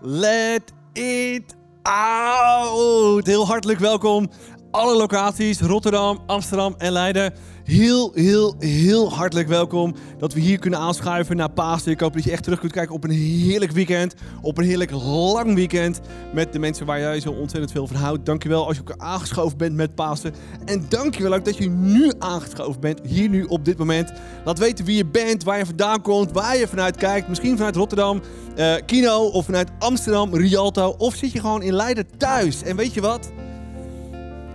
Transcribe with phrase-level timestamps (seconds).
[0.00, 3.26] Let it out.
[3.26, 4.30] Heel hartelijk welkom.
[4.76, 7.34] Alle locaties, Rotterdam, Amsterdam en Leiden.
[7.64, 11.92] Heel, heel, heel hartelijk welkom dat we hier kunnen aanschuiven naar Pasen.
[11.92, 14.14] Ik hoop dat je echt terug kunt kijken op een heerlijk weekend.
[14.42, 16.00] Op een heerlijk lang weekend
[16.32, 18.26] met de mensen waar jij zo ontzettend veel van houdt.
[18.26, 20.34] Dankjewel als je ook aangeschoven bent met Pasen.
[20.64, 24.12] En dankjewel ook dat je nu aangeschoven bent, hier nu op dit moment.
[24.44, 27.28] Laat weten wie je bent, waar je vandaan komt, waar je vanuit kijkt.
[27.28, 28.20] Misschien vanuit Rotterdam,
[28.56, 30.94] uh, Kino of vanuit Amsterdam, Rialto.
[30.98, 32.62] Of zit je gewoon in Leiden thuis.
[32.62, 33.30] En weet je wat?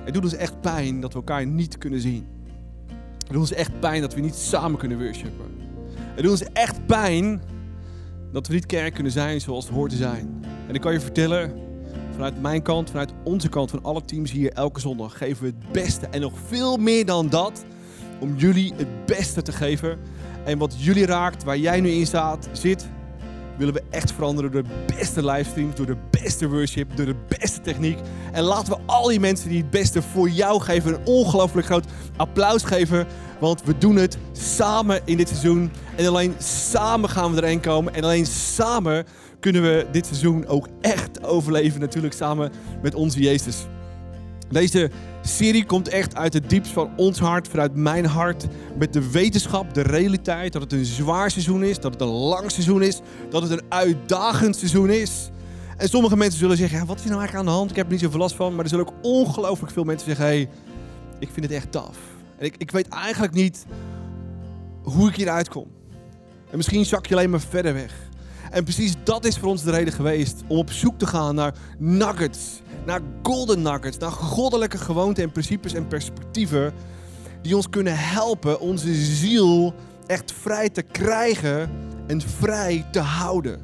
[0.03, 2.27] Het doet ons echt pijn dat we elkaar niet kunnen zien.
[3.17, 5.45] Het doet ons echt pijn dat we niet samen kunnen worshipen.
[5.95, 7.41] Het doet ons echt pijn
[8.31, 10.45] dat we niet kerk kunnen zijn zoals het hoort te zijn.
[10.67, 11.53] En ik kan je vertellen,
[12.11, 15.71] vanuit mijn kant, vanuit onze kant, van alle teams hier elke zondag geven we het
[15.71, 16.07] beste.
[16.07, 17.65] En nog veel meer dan dat,
[18.19, 19.99] om jullie het beste te geven.
[20.45, 22.89] En wat jullie raakt, waar jij nu in staat, zit,
[23.65, 27.61] willen we echt veranderen door de beste livestreams, door de beste worship, door de beste
[27.61, 27.99] techniek.
[28.31, 31.85] En laten we al die mensen die het beste voor jou geven een ongelooflijk groot
[32.17, 33.07] applaus geven.
[33.39, 35.71] Want we doen het samen in dit seizoen.
[35.95, 37.93] En alleen samen gaan we erin komen.
[37.93, 39.05] En alleen samen
[39.39, 41.79] kunnen we dit seizoen ook echt overleven.
[41.79, 42.51] Natuurlijk samen
[42.81, 43.65] met onze Jezus.
[44.49, 48.47] Deze serie komt echt uit het diepst van ons hart, vanuit mijn hart.
[48.77, 52.51] Met de wetenschap, de realiteit, dat het een zwaar seizoen is, dat het een lang
[52.51, 55.29] seizoen is, dat het een uitdagend seizoen is.
[55.77, 57.69] En sommige mensen zullen zeggen, ja, wat is nou eigenlijk aan de hand?
[57.69, 58.55] Ik heb er niet zoveel last van.
[58.55, 60.49] Maar er zullen ook ongelooflijk veel mensen zeggen, hey,
[61.19, 61.97] ik vind het echt taf.
[62.37, 63.65] En ik, ik weet eigenlijk niet
[64.83, 65.67] hoe ik hieruit kom.
[66.49, 67.93] En misschien zak je alleen maar verder weg.
[68.51, 71.53] En precies dat is voor ons de reden geweest om op zoek te gaan naar
[71.77, 76.73] nuggets, naar golden nuggets, naar goddelijke gewoonten en principes en perspectieven
[77.41, 79.73] die ons kunnen helpen onze ziel
[80.05, 81.69] echt vrij te krijgen
[82.07, 83.61] en vrij te houden.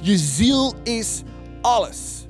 [0.00, 1.22] Je ziel is
[1.60, 2.26] alles.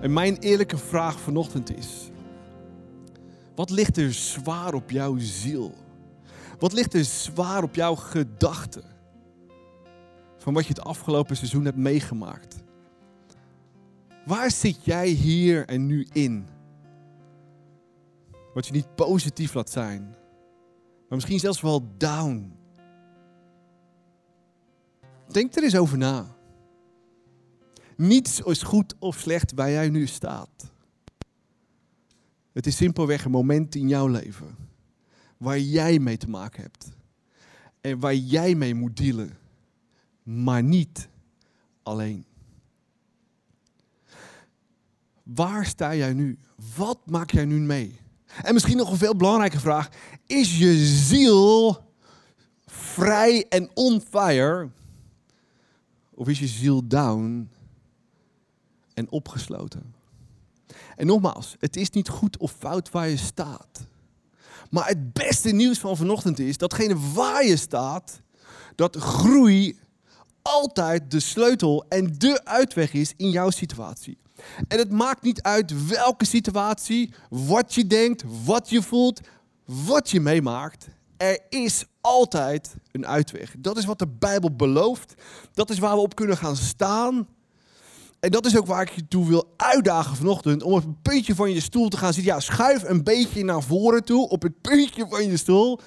[0.00, 2.10] En mijn eerlijke vraag vanochtend is:
[3.54, 5.74] wat ligt er zwaar op jouw ziel?
[6.58, 8.84] Wat ligt er zwaar op jouw gedachten?
[10.38, 12.64] Van wat je het afgelopen seizoen hebt meegemaakt.
[14.26, 16.46] Waar zit jij hier en nu in?
[18.54, 22.52] Wat je niet positief laat zijn, maar misschien zelfs wel down.
[25.28, 26.36] Denk er eens over na.
[27.96, 30.72] Niets is goed of slecht waar jij nu staat.
[32.52, 34.56] Het is simpelweg een moment in jouw leven
[35.36, 36.88] waar jij mee te maken hebt.
[37.80, 39.38] En waar jij mee moet dealen.
[40.22, 41.08] Maar niet
[41.82, 42.24] alleen.
[45.34, 46.38] Waar sta jij nu?
[46.76, 48.00] Wat maak jij nu mee?
[48.42, 49.88] En misschien nog een veel belangrijke vraag.
[50.26, 51.78] Is je ziel
[52.66, 54.68] vrij en on fire?
[56.14, 57.50] Of is je ziel down
[58.94, 59.94] en opgesloten?
[60.96, 63.86] En nogmaals, het is niet goed of fout waar je staat.
[64.70, 68.20] Maar het beste nieuws van vanochtend is, datgene waar je staat,
[68.74, 69.78] dat groei
[70.42, 74.18] altijd de sleutel en de uitweg is in jouw situatie.
[74.68, 79.20] En het maakt niet uit welke situatie, wat je denkt, wat je voelt,
[79.64, 80.86] wat je meemaakt.
[81.16, 83.54] Er is altijd een uitweg.
[83.58, 85.14] Dat is wat de Bijbel belooft.
[85.54, 87.28] Dat is waar we op kunnen gaan staan.
[88.20, 90.62] En dat is ook waar ik je toe wil uitdagen vanochtend.
[90.62, 92.32] Om op het puntje van je stoel te gaan zitten.
[92.32, 94.28] Ja, schuif een beetje naar voren toe.
[94.28, 95.80] Op het puntje van je stoel.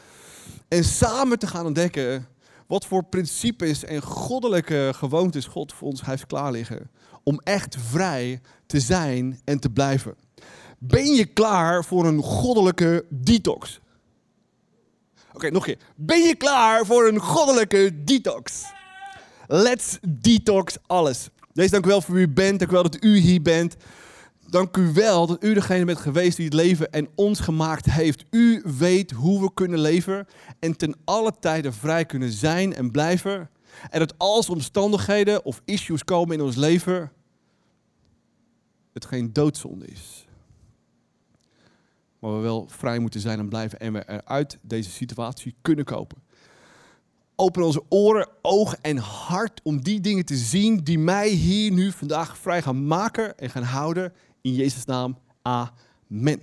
[0.68, 2.28] En samen te gaan ontdekken.
[2.69, 6.90] Wat voor principes en goddelijke gewoontes God voor ons heeft klaarliggen.
[7.24, 10.16] Om echt vrij te zijn en te blijven.
[10.78, 13.79] Ben je klaar voor een goddelijke detox?
[15.34, 15.85] Oké, nog een keer.
[15.96, 18.63] Ben je klaar voor een goddelijke detox?
[19.47, 21.29] Let's detox alles.
[21.53, 22.59] Deze dank u wel voor wie u bent.
[22.59, 23.75] Dank u wel dat u hier bent.
[24.50, 28.26] Dank u wel dat u degene bent geweest die het leven en ons gemaakt heeft.
[28.30, 30.28] U weet hoe we kunnen leven
[30.60, 33.50] en ten alle tijden vrij kunnen zijn en blijven.
[33.90, 37.12] En dat als omstandigheden of issues komen in ons leven,
[38.94, 40.28] het geen doodzonde is.
[42.20, 46.18] Maar we wel vrij moeten zijn en blijven en we eruit deze situatie kunnen kopen.
[47.35, 51.91] Open onze oren, ogen en hart om die dingen te zien die mij hier nu
[51.91, 54.14] vandaag vrij gaan maken en gaan houden.
[54.41, 55.18] In Jezus' naam.
[55.41, 56.41] Amen.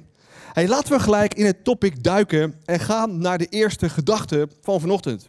[0.52, 4.80] Hey, laten we gelijk in het topic duiken en gaan naar de eerste gedachte van
[4.80, 5.28] vanochtend.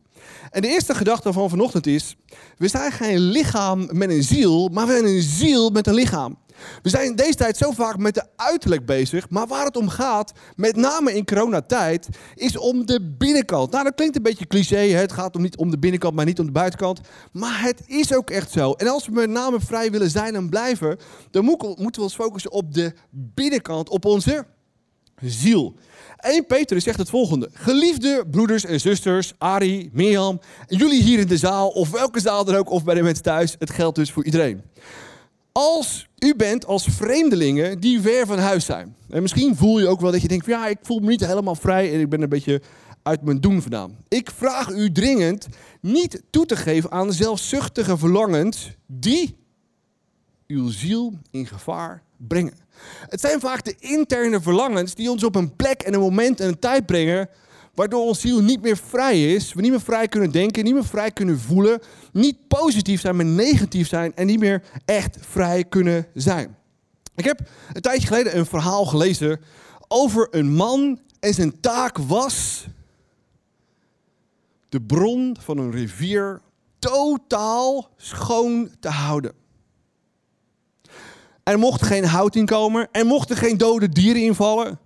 [0.52, 2.16] En de eerste gedachte van vanochtend is:
[2.58, 6.38] we zijn geen lichaam met een ziel, maar we zijn een ziel met een lichaam.
[6.82, 9.90] We zijn in deze tijd zo vaak met de uiterlijk bezig, maar waar het om
[9.90, 13.72] gaat, met name in coronatijd, is om de binnenkant.
[13.72, 16.40] Nou, dat klinkt een beetje cliché, het gaat om niet om de binnenkant, maar niet
[16.40, 17.02] om de buitenkant.
[17.32, 18.72] Maar het is ook echt zo.
[18.72, 20.98] En als we met name vrij willen zijn en blijven,
[21.32, 24.46] dan moeten we ons focussen op de binnenkant, op onze
[25.22, 25.76] ziel.
[26.18, 27.50] 1 Petrus zegt het volgende.
[27.54, 32.56] Geliefde broeders en zusters, Ari, Mirjam, jullie hier in de zaal, of welke zaal dan
[32.56, 34.62] ook, of bij de mensen thuis, het geldt dus voor iedereen.
[35.52, 38.96] Als u bent als vreemdelingen die ver van huis zijn.
[39.10, 41.56] En misschien voel je ook wel dat je denkt, ja, ik voel me niet helemaal
[41.56, 42.62] vrij en ik ben een beetje
[43.04, 43.98] uit mijn doen vandaan.
[44.08, 45.48] Ik vraag u dringend
[45.82, 49.36] niet toe te geven aan zelfzuchtige verlangens die
[50.48, 52.54] uw ziel in gevaar brengen.
[53.10, 56.48] Het zijn vaak de interne verlangens die ons op een plek en een moment en
[56.48, 57.30] een tijd brengen
[57.78, 59.54] waardoor ons ziel niet meer vrij is.
[59.54, 61.80] We niet meer vrij kunnen denken, niet meer vrij kunnen voelen.
[62.12, 66.56] Niet positief zijn, maar negatief zijn en niet meer echt vrij kunnen zijn.
[67.16, 67.40] Ik heb
[67.74, 69.40] een tijdje geleden een verhaal gelezen
[69.88, 72.68] over een man en zijn taak was
[74.70, 76.42] de bron van een rivier
[76.80, 79.34] totaal schoon te houden.
[81.48, 84.80] Er mocht geen hout in komen, er mochten geen dode dieren invallen.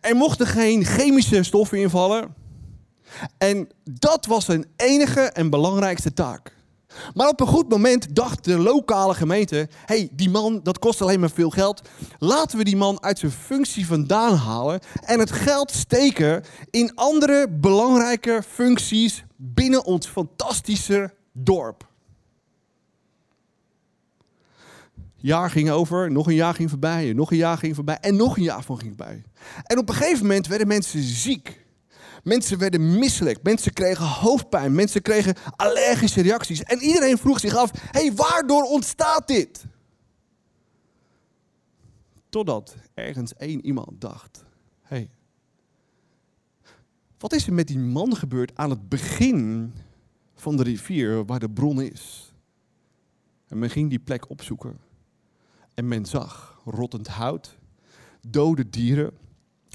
[0.00, 2.34] Er mochten geen chemische stoffen invallen.
[3.38, 6.56] En dat was zijn enige en belangrijkste taak.
[7.14, 11.20] Maar op een goed moment dacht de lokale gemeente: hey, die man, dat kost alleen
[11.20, 11.88] maar veel geld.
[12.18, 17.48] Laten we die man uit zijn functie vandaan halen en het geld steken in andere
[17.50, 21.92] belangrijke functies binnen ons fantastische dorp.
[25.24, 28.36] Jaar ging over, nog een jaar ging voorbij, nog een jaar ging voorbij en nog
[28.36, 29.24] een jaar van ging voorbij.
[29.62, 31.66] En op een gegeven moment werden mensen ziek.
[32.22, 36.62] Mensen werden misselijk, mensen kregen hoofdpijn, mensen kregen allergische reacties.
[36.62, 39.64] En iedereen vroeg zich af, hey, waardoor ontstaat dit?
[42.28, 44.44] Totdat ergens één iemand dacht,
[44.82, 45.10] hey,
[47.18, 49.72] wat is er met die man gebeurd aan het begin
[50.34, 52.32] van de rivier waar de bron is?
[53.48, 54.92] En men ging die plek opzoeken.
[55.74, 57.56] En men zag rottend hout,
[58.28, 59.12] dode dieren,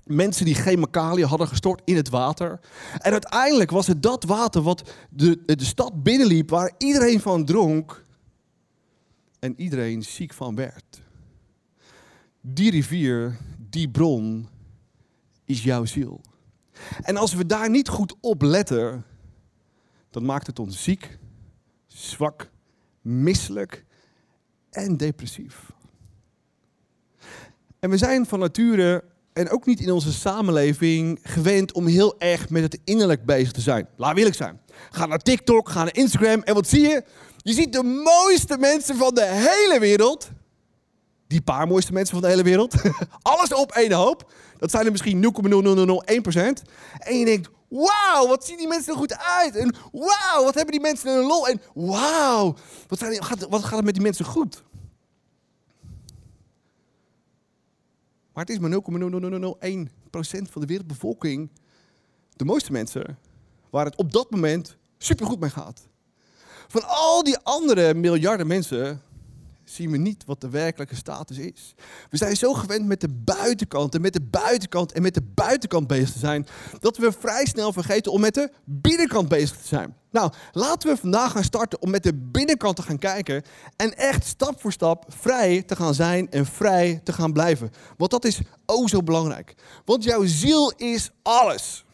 [0.10, 2.60] mensen die chemicaliën hadden gestort in het water.
[2.98, 8.04] En uiteindelijk was het dat water wat de, de stad binnenliep, waar iedereen van dronk
[9.40, 11.02] en iedereen ziek van werd.
[12.42, 13.38] Die rivier,
[13.70, 14.48] die bron,
[15.46, 16.22] is jouw ziel.
[17.02, 19.06] En als we daar niet goed op letten,
[20.10, 21.18] dan maakt het ons ziek,
[21.88, 22.50] zwak,
[23.02, 23.86] misselijk
[24.70, 25.72] en depressief.
[27.80, 29.04] En we zijn van nature
[29.34, 33.62] en ook niet in onze samenleving gewend om heel erg met het innerlijk bezig te
[33.62, 33.88] zijn.
[33.96, 34.60] Laat eerlijk zijn.
[34.90, 37.04] Ga naar TikTok, ga naar Instagram en wat zie je?
[37.38, 40.30] Je ziet de mooiste mensen van de hele wereld.
[41.28, 42.76] Die paar mooiste mensen van de hele wereld.
[43.22, 44.32] Alles op één hoop.
[44.58, 46.70] Dat zijn er misschien 0,0001%.
[46.98, 49.56] En je denkt, wauw, wat zien die mensen er goed uit.
[49.56, 51.48] En wauw, wat hebben die mensen een lol.
[51.48, 52.56] En wauw,
[52.88, 53.00] wat,
[53.50, 54.64] wat gaat het met die mensen goed.
[58.40, 61.50] Maar het is maar 0,0001% van de wereldbevolking,
[62.36, 63.18] de mooiste mensen,
[63.70, 65.88] waar het op dat moment supergoed mee gaat.
[66.68, 69.02] Van al die andere miljarden mensen
[69.70, 71.74] zien we niet wat de werkelijke status is.
[72.10, 75.88] We zijn zo gewend met de buitenkant en met de buitenkant en met de buitenkant
[75.88, 76.48] bezig te zijn,
[76.80, 79.96] dat we vrij snel vergeten om met de binnenkant bezig te zijn.
[80.12, 83.44] Nou, laten we vandaag gaan starten om met de binnenkant te gaan kijken
[83.76, 87.72] en echt stap voor stap vrij te gaan zijn en vrij te gaan blijven.
[87.98, 89.56] Want dat is oh zo belangrijk.
[89.86, 91.86] Want jouw ziel is alles.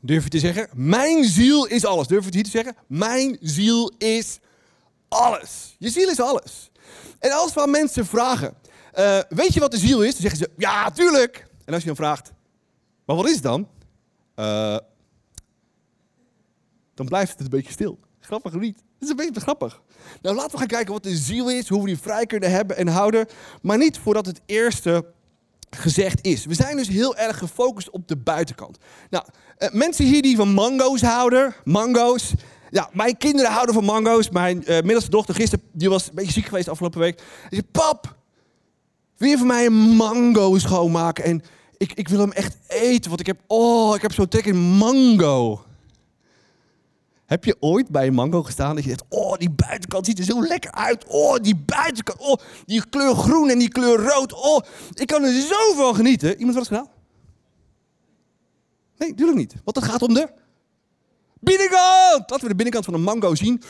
[0.00, 0.68] Durf je te zeggen?
[0.74, 2.06] Mijn ziel is alles.
[2.06, 2.76] Durf je het hier te zeggen?
[2.86, 4.50] Mijn ziel is alles.
[5.78, 6.70] Je ziel is alles.
[7.18, 8.54] En als we mensen vragen,
[8.98, 10.12] uh, weet je wat de ziel is?
[10.12, 11.46] Dan zeggen ze, ja, tuurlijk.
[11.64, 12.32] En als je dan vraagt,
[13.04, 13.68] maar wat is het dan?
[14.36, 14.76] Uh,
[16.94, 17.98] dan blijft het een beetje stil.
[18.20, 18.76] Grappig niet?
[18.76, 19.82] Het is een beetje grappig.
[20.22, 22.76] Nou, laten we gaan kijken wat de ziel is, hoe we die vrij kunnen hebben
[22.76, 23.26] en houden.
[23.62, 25.04] Maar niet voordat het eerste
[25.70, 26.44] gezegd is.
[26.44, 28.78] We zijn dus heel erg gefocust op de buitenkant.
[29.10, 29.24] Nou,
[29.58, 32.32] uh, mensen hier die van mango's houden, mango's.
[32.72, 34.30] Ja, mijn kinderen houden van mango's.
[34.30, 37.16] Mijn uh, middelste dochter gisteren, die was een beetje ziek geweest afgelopen week.
[37.16, 38.16] Die zei, pap,
[39.16, 41.24] wil je voor mij een mango schoonmaken?
[41.24, 41.42] En
[41.76, 44.56] ik, ik wil hem echt eten, want ik heb, oh, ik heb zo'n trek in
[44.56, 45.64] mango.
[47.26, 50.24] Heb je ooit bij een mango gestaan dat je zegt, oh, die buitenkant ziet er
[50.24, 51.04] zo lekker uit.
[51.08, 54.32] Oh, die buitenkant, oh, die kleur groen en die kleur rood.
[54.32, 54.60] Oh,
[54.94, 56.36] ik kan er zo van genieten.
[56.36, 56.88] Iemand wat gedaan?
[58.96, 59.54] Nee, natuurlijk niet.
[59.64, 60.40] Want het gaat om de
[61.42, 62.30] binnenkant.
[62.30, 63.62] Laten we de binnenkant van een mango zien.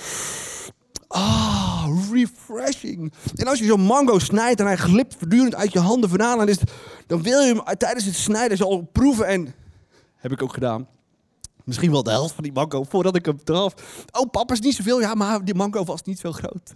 [1.08, 3.12] Ah, refreshing.
[3.34, 6.48] En als je zo'n mango snijdt en hij glipt voortdurend uit je handen vandaan, dan,
[6.48, 6.58] is
[7.06, 9.26] dan wil je hem tijdens het snijden al proeven.
[9.26, 9.54] En
[10.16, 10.88] heb ik ook gedaan.
[11.64, 13.74] Misschien wel de helft van die mango voordat ik hem eraf.
[14.10, 15.00] Oh, papa is niet zoveel.
[15.00, 16.74] Ja, maar die mango was niet zo groot.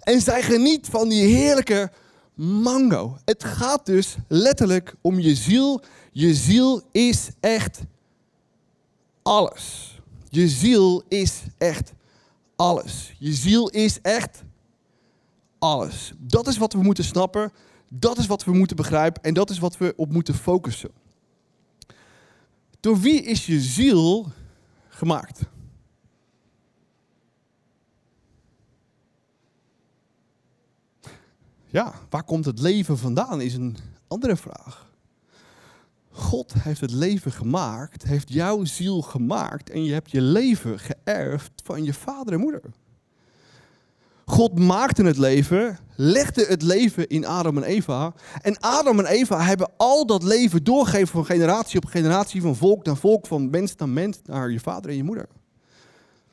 [0.00, 1.90] En zij geniet van die heerlijke
[2.34, 3.18] mango.
[3.24, 5.82] Het gaat dus letterlijk om je ziel.
[6.12, 7.80] Je ziel is echt
[9.28, 9.98] alles.
[10.28, 11.92] Je ziel is echt
[12.56, 13.14] alles.
[13.18, 14.44] Je ziel is echt
[15.58, 16.12] alles.
[16.18, 17.52] Dat is wat we moeten snappen.
[17.88, 19.22] Dat is wat we moeten begrijpen.
[19.22, 20.90] En dat is wat we op moeten focussen.
[22.80, 24.26] Door wie is je ziel
[24.88, 25.40] gemaakt?
[31.66, 33.76] Ja, waar komt het leven vandaan is een
[34.08, 34.87] andere vraag.
[36.18, 41.52] God heeft het leven gemaakt, heeft jouw ziel gemaakt en je hebt je leven geërfd
[41.64, 42.62] van je vader en moeder.
[44.24, 48.14] God maakte het leven, legde het leven in Adam en Eva.
[48.40, 52.84] En Adam en Eva hebben al dat leven doorgegeven van generatie op generatie, van volk
[52.84, 55.28] naar volk, van mens naar mens, naar je vader en je moeder.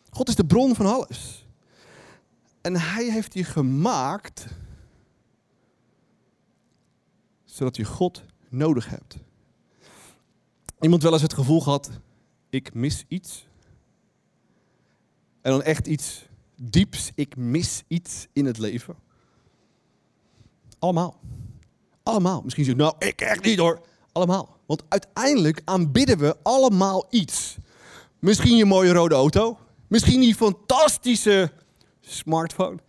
[0.09, 1.47] God is de bron van alles.
[2.61, 4.45] En hij heeft je gemaakt
[7.45, 9.17] zodat je God nodig hebt.
[10.85, 11.89] Iemand wel eens het gevoel gehad,
[12.49, 13.47] ik mis iets.
[15.41, 16.25] En dan echt iets
[16.55, 18.95] dieps, ik mis iets in het leven.
[20.79, 21.19] Allemaal.
[22.03, 22.41] Allemaal.
[22.41, 23.81] Misschien zeg nou, ik echt niet hoor.
[24.11, 24.57] Allemaal.
[24.65, 27.55] Want uiteindelijk aanbidden we allemaal iets.
[28.19, 29.57] Misschien je mooie rode auto.
[29.87, 31.51] Misschien die fantastische
[32.01, 32.79] smartphone.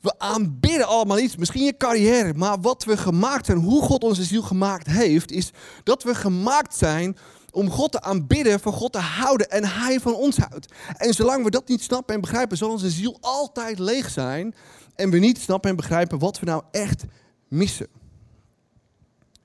[0.00, 4.24] We aanbidden allemaal iets, misschien je carrière, maar wat we gemaakt zijn, hoe God onze
[4.24, 5.50] ziel gemaakt heeft, is
[5.82, 7.16] dat we gemaakt zijn
[7.50, 10.72] om God te aanbidden, voor God te houden en Hij van ons houdt.
[10.96, 14.54] En zolang we dat niet snappen en begrijpen, zal onze ziel altijd leeg zijn
[14.94, 17.04] en we niet snappen en begrijpen wat we nou echt
[17.48, 17.86] missen.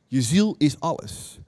[0.07, 1.39] Je ziel is alles.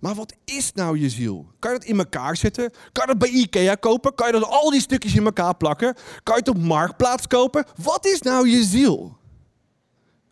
[0.00, 1.46] Maar wat is nou je ziel?
[1.58, 2.70] Kan je dat in elkaar zetten?
[2.70, 4.14] Kan je dat bij Ikea kopen?
[4.14, 5.94] Kan je dat al die stukjes in elkaar plakken?
[6.22, 7.64] Kan je het op Marktplaats kopen?
[7.82, 9.16] Wat is nou je ziel?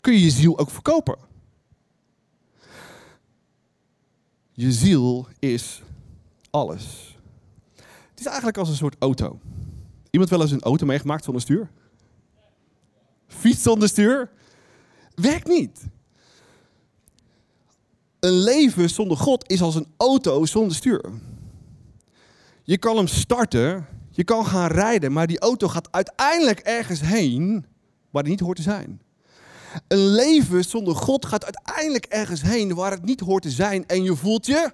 [0.01, 1.19] Kun je je ziel ook verkopen?
[4.53, 5.83] Je ziel is
[6.51, 7.17] alles.
[8.11, 9.41] Het is eigenlijk als een soort auto.
[10.11, 11.71] Iemand wel eens een auto meegemaakt zonder stuur?
[13.27, 14.31] Fiets zonder stuur?
[15.15, 15.87] Werkt niet.
[18.27, 21.05] Een leven zonder God is als een auto zonder stuur.
[22.63, 27.67] Je kan hem starten, je kan gaan rijden, maar die auto gaat uiteindelijk ergens heen
[28.11, 29.03] waar het niet hoort te zijn.
[29.89, 34.03] Een leven zonder God gaat uiteindelijk ergens heen waar het niet hoort te zijn en
[34.03, 34.73] je voelt je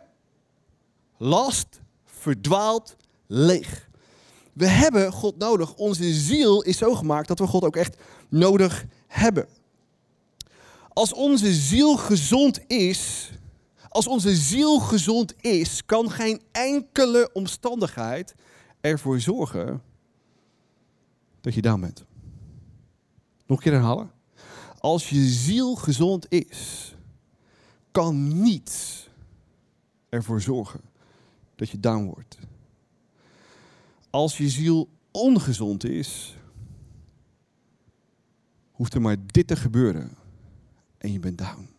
[1.16, 3.88] last, verdwaald, leeg.
[4.52, 5.74] We hebben God nodig.
[5.74, 7.96] Onze ziel is zo gemaakt dat we God ook echt
[8.28, 9.46] nodig hebben.
[10.88, 13.30] Als onze ziel gezond is,
[13.92, 18.34] als onze ziel gezond is, kan geen enkele omstandigheid
[18.80, 19.82] ervoor zorgen
[21.40, 22.04] dat je down bent.
[23.46, 24.10] Nog een keer herhalen.
[24.78, 26.94] Als je ziel gezond is,
[27.90, 29.08] kan niets
[30.08, 30.80] ervoor zorgen
[31.54, 32.38] dat je down wordt.
[34.10, 36.36] Als je ziel ongezond is,
[38.70, 40.16] hoeft er maar dit te gebeuren
[40.98, 41.71] en je bent down.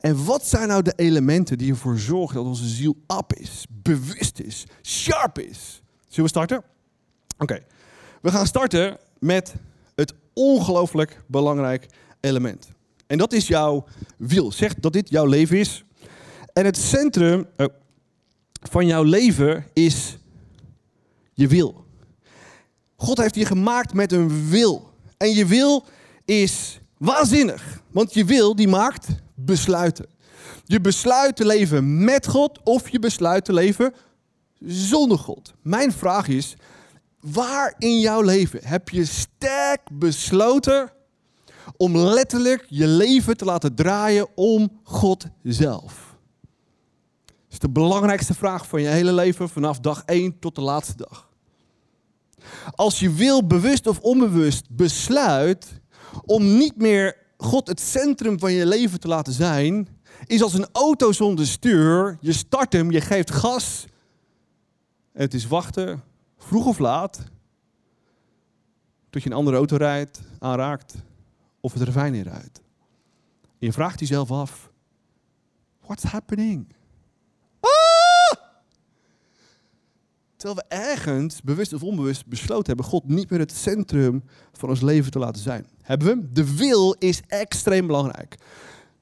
[0.00, 4.40] En wat zijn nou de elementen die ervoor zorgen dat onze ziel up is, bewust
[4.40, 5.82] is, sharp is?
[6.08, 6.62] Zullen we starten?
[7.38, 7.62] Oké,
[8.22, 9.54] we gaan starten met
[9.94, 11.86] het ongelooflijk belangrijk
[12.20, 12.68] element.
[13.06, 13.84] En dat is jouw
[14.16, 14.52] wil.
[14.52, 15.84] Zeg dat dit jouw leven is.
[16.52, 17.66] En het centrum oh,
[18.70, 20.18] van jouw leven is
[21.34, 21.84] je wil.
[22.96, 24.90] God heeft je gemaakt met een wil.
[25.16, 25.84] En je wil
[26.24, 27.82] is waanzinnig.
[27.90, 29.06] Want je wil die maakt
[29.44, 30.06] besluiten.
[30.64, 33.94] Je besluit te leven met God of je besluit te leven
[34.58, 35.54] zonder God.
[35.62, 36.56] Mijn vraag is,
[37.20, 40.92] waar in jouw leven heb je sterk besloten
[41.76, 46.16] om letterlijk je leven te laten draaien om God zelf?
[47.26, 50.96] Dat is de belangrijkste vraag van je hele leven vanaf dag 1 tot de laatste
[50.96, 51.28] dag.
[52.74, 55.80] Als je wil, bewust of onbewust, besluit
[56.24, 59.88] om niet meer God het centrum van je leven te laten zijn,
[60.26, 62.18] is als een auto zonder stuur.
[62.20, 63.86] Je start hem, je geeft gas.
[65.12, 66.02] Het is wachten,
[66.38, 67.20] vroeg of laat,
[69.10, 70.94] tot je een andere auto rijdt, aanraakt
[71.60, 72.60] of het ravijn inrijdt.
[73.58, 74.70] je vraagt jezelf af,
[75.80, 76.66] what's happening?
[80.40, 84.80] Terwijl we ergens, bewust of onbewust, besloten hebben God niet meer het centrum van ons
[84.80, 85.66] leven te laten zijn.
[85.82, 86.32] Hebben we?
[86.32, 88.36] De wil is extreem belangrijk.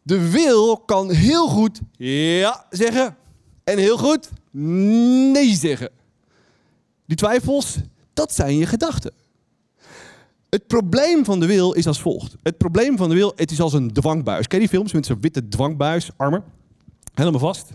[0.02, 3.16] De wil kan heel goed ja zeggen
[3.64, 5.90] en heel goed nee zeggen.
[7.06, 7.76] Die twijfels,
[8.12, 9.12] dat zijn je gedachten.
[10.48, 12.36] Het probleem van de wil is als volgt.
[12.42, 14.46] Het probleem van de wil, het is als een dwangbuis.
[14.46, 16.44] Ken je die films met zo'n witte dwangbuis, armen?
[17.14, 17.70] Helemaal vast.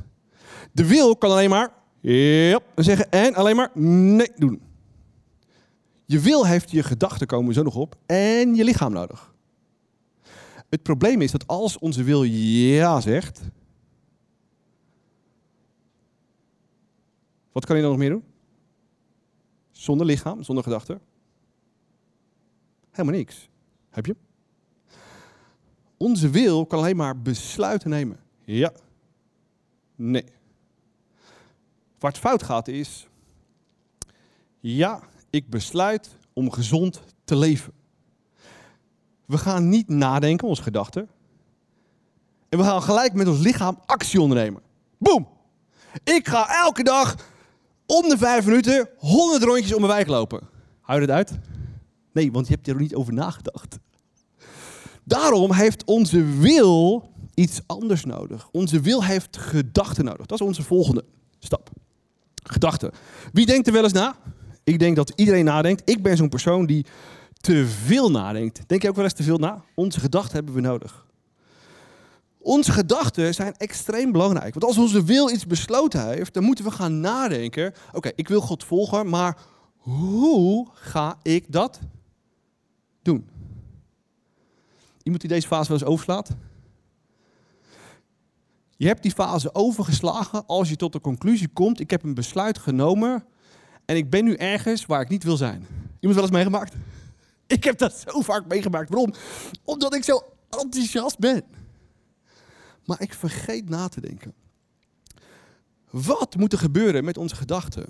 [0.72, 1.82] De wil kan alleen maar
[2.12, 4.62] ja zeggen en alleen maar nee doen.
[6.06, 9.34] Je wil heeft je gedachten komen zo nog op en je lichaam nodig.
[10.70, 13.42] Het probleem is dat als onze wil ja zegt,
[17.52, 18.24] wat kan je dan nog meer doen?
[19.72, 21.02] Zonder lichaam, zonder gedachten?
[22.92, 23.50] Helemaal niks.
[23.90, 24.16] Heb je?
[25.98, 28.20] Onze wil kan alleen maar besluiten nemen.
[28.44, 28.74] Ja.
[29.96, 30.26] Nee.
[32.04, 33.08] Waar het fout gaat is,
[34.60, 37.74] ja, ik besluit om gezond te leven.
[39.26, 41.10] We gaan niet nadenken, onze gedachten.
[42.50, 44.62] En we gaan gelijk met ons lichaam actie ondernemen.
[44.98, 45.28] Boom!
[46.04, 47.16] Ik ga elke dag
[47.86, 50.50] om de vijf minuten 100 rondjes om mijn wijk lopen.
[50.82, 51.32] Hou je uit?
[52.12, 53.80] Nee, want je hebt er niet over nagedacht.
[55.04, 58.50] Daarom heeft onze wil iets anders nodig.
[58.52, 60.26] Onze wil heeft gedachten nodig.
[60.26, 61.06] Dat is onze volgende
[61.40, 61.72] stap.
[62.44, 62.92] Gedachten.
[63.34, 64.16] Wie denkt er wel eens na?
[64.64, 65.90] Ik denk dat iedereen nadenkt.
[65.90, 66.86] Ik ben zo'n persoon die
[67.42, 68.62] te veel nadenkt.
[68.68, 69.64] Denk je ook wel eens te veel na?
[69.76, 71.06] Onze gedachten hebben we nodig.
[72.38, 74.54] Onze gedachten zijn extreem belangrijk.
[74.54, 77.74] Want als onze wil iets besloten heeft, dan moeten we gaan nadenken.
[77.92, 79.38] Oké, ik wil God volgen, maar
[79.78, 81.80] hoe ga ik dat
[83.02, 83.30] doen?
[85.04, 86.30] Iemand die deze fase wel eens overslaat?
[88.84, 92.58] Je hebt die fase overgeslagen als je tot de conclusie komt: ik heb een besluit
[92.58, 93.26] genomen
[93.86, 95.66] en ik ben nu ergens waar ik niet wil zijn.
[96.00, 96.76] Iemand wel eens meegemaakt?
[97.48, 98.90] Ik heb dat zo vaak meegemaakt.
[98.90, 99.14] Waarom?
[99.64, 101.44] Omdat ik zo enthousiast ben.
[102.86, 104.34] Maar ik vergeet na te denken.
[105.90, 107.86] Wat moet er gebeuren met onze gedachten?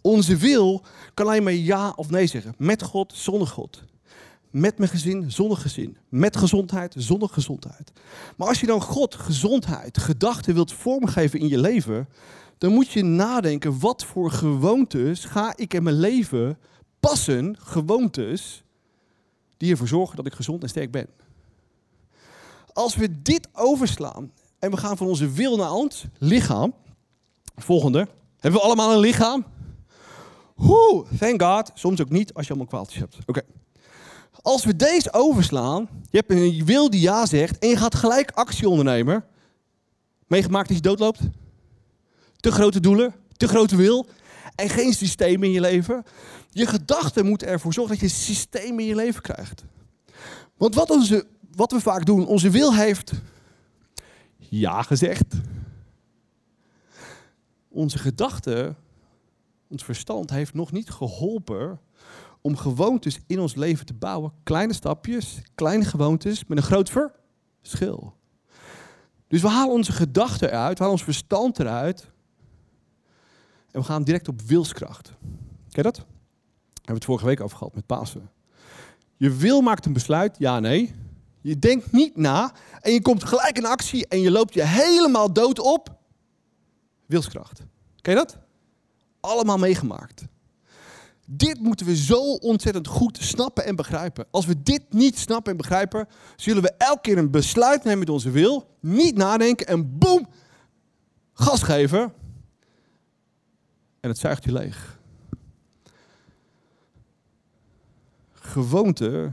[0.00, 0.84] Onze wil
[1.14, 2.54] kan alleen maar ja of nee zeggen.
[2.58, 3.84] Met God, zonder God.
[4.54, 5.96] Met mijn gezin, zonder gezin.
[6.08, 7.92] Met gezondheid, zonder gezondheid.
[8.36, 12.08] Maar als je dan God, gezondheid, gedachten wilt vormgeven in je leven,
[12.58, 16.58] dan moet je nadenken, wat voor gewoontes ga ik in mijn leven
[17.00, 18.64] passen, gewoontes,
[19.56, 21.06] die ervoor zorgen dat ik gezond en sterk ben.
[22.72, 26.74] Als we dit overslaan en we gaan van onze wil naar ons lichaam,
[27.56, 29.44] volgende, hebben we allemaal een lichaam?
[30.54, 33.18] Hoe, thank God, soms ook niet als je allemaal kwaaltjes hebt.
[33.26, 33.42] Oké.
[34.42, 38.30] Als we deze overslaan, je hebt een wil die ja zegt en je gaat gelijk
[38.30, 39.24] actie ondernemen.
[40.26, 41.20] Meegemaakt dat je doodloopt?
[42.36, 44.06] Te grote doelen, te grote wil
[44.54, 46.04] en geen systeem in je leven.
[46.50, 49.64] Je gedachten moeten ervoor zorgen dat je een systeem in je leven krijgt.
[50.56, 53.12] Want wat, onze, wat we vaak doen, onze wil heeft
[54.36, 55.34] ja gezegd.
[57.68, 58.76] Onze gedachten,
[59.68, 61.80] ons verstand heeft nog niet geholpen
[62.46, 64.32] om gewoontes in ons leven te bouwen.
[64.42, 66.92] Kleine stapjes, kleine gewoontes met een groot
[67.62, 68.14] verschil.
[69.28, 72.10] Dus we halen onze gedachten eruit, we halen ons verstand eruit.
[73.70, 75.12] En we gaan direct op wilskracht.
[75.70, 75.96] Ken je dat?
[75.96, 76.04] Daar
[76.74, 78.30] hebben we het vorige week over gehad met Pasen.
[79.16, 80.94] Je wil maakt een besluit, ja, nee.
[81.40, 85.32] Je denkt niet na en je komt gelijk in actie en je loopt je helemaal
[85.32, 85.98] dood op.
[87.06, 87.60] Wilskracht.
[88.00, 88.38] Ken je dat?
[89.20, 90.24] Allemaal meegemaakt.
[91.26, 94.26] Dit moeten we zo ontzettend goed snappen en begrijpen.
[94.30, 98.08] Als we dit niet snappen en begrijpen, zullen we elke keer een besluit nemen met
[98.08, 100.28] onze wil, niet nadenken en boem,
[101.32, 102.12] gas geven.
[104.00, 104.98] En het zuigt je leeg.
[108.32, 109.32] Gewoonte,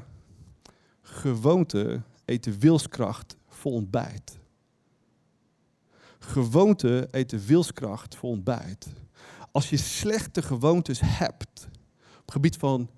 [1.01, 4.39] gewoonte eten wilskracht vol ontbijt.
[6.19, 8.87] Gewoonte eten wilskracht vol ontbijt.
[9.51, 11.67] Als je slechte gewoontes hebt,
[12.31, 12.89] gebied van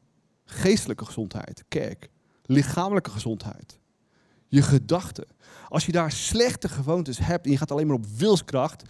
[0.45, 2.09] geestelijke gezondheid, kerk,
[2.45, 3.79] lichamelijke gezondheid,
[4.47, 5.27] je gedachten.
[5.69, 8.83] Als je daar slechte gewoontes hebt en je gaat alleen maar op wilskracht,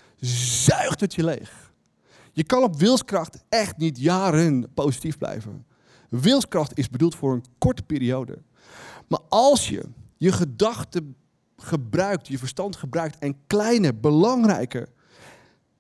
[0.65, 1.73] zuigt het je leeg.
[2.32, 5.65] Je kan op wilskracht echt niet jaren positief blijven.
[6.10, 8.38] Wilskracht is bedoeld voor een korte periode.
[9.08, 9.84] Maar als je
[10.17, 11.15] je gedachten
[11.58, 14.88] gebruikt, je verstand gebruikt en kleine, belangrijke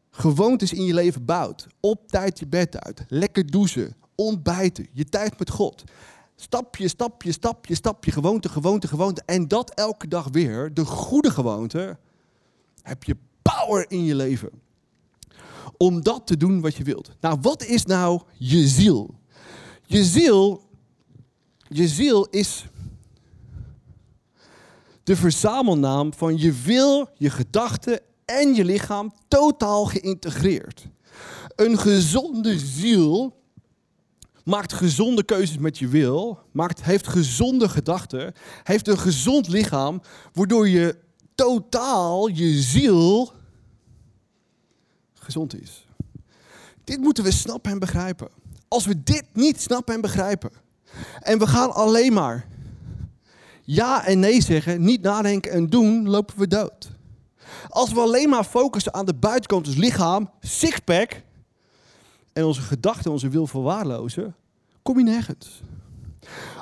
[0.09, 5.39] gewoontes in je leven bouwt, op tijd je bed uit, lekker douchen, ontbijten, je tijd
[5.39, 5.83] met God.
[6.35, 9.23] Stapje, stapje, stapje, stapje, gewoonte, gewoonte, gewoonte.
[9.25, 11.97] En dat elke dag weer, de goede gewoonte,
[12.81, 14.49] heb je power in je leven.
[15.77, 17.11] om dat te doen wat je wilt.
[17.19, 19.15] Nou, wat is nou je ziel?
[19.85, 20.63] Je ziel,
[21.67, 22.65] je ziel is
[25.03, 30.87] de verzamelnaam van je wil, je gedachten en je lichaam totaal geïntegreerd.
[31.55, 33.41] Een gezonde ziel
[34.43, 40.01] maakt gezonde keuzes met je wil, maakt, heeft gezonde gedachten, heeft een gezond lichaam,
[40.33, 40.97] waardoor je
[41.35, 43.31] totaal, je ziel,
[45.13, 45.87] gezond is.
[46.83, 48.29] Dit moeten we snappen en begrijpen.
[48.67, 50.51] Als we dit niet snappen en begrijpen,
[51.19, 52.47] en we gaan alleen maar
[53.63, 56.91] ja en nee zeggen, niet nadenken en doen, lopen we dood.
[57.69, 61.21] Als we alleen maar focussen aan de buitenkant, dus lichaam, sixpack,
[62.33, 64.35] en onze gedachten, onze wil verwaarlozen,
[64.81, 65.61] kom je nergens.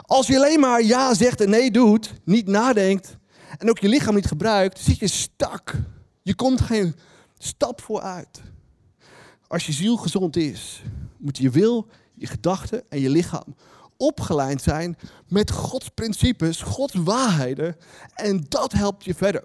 [0.02, 3.18] Als je alleen maar ja zegt en nee doet, niet nadenkt
[3.58, 5.74] en ook je lichaam niet gebruikt, zit je stak.
[6.22, 6.96] Je komt geen
[7.38, 8.42] stap vooruit.
[9.48, 10.82] Als je ziel gezond is,
[11.18, 13.56] moet je wil, je gedachten en je lichaam
[14.02, 17.76] opgeleid zijn met Gods principes, Gods waarheden.
[18.14, 19.44] En dat helpt je verder.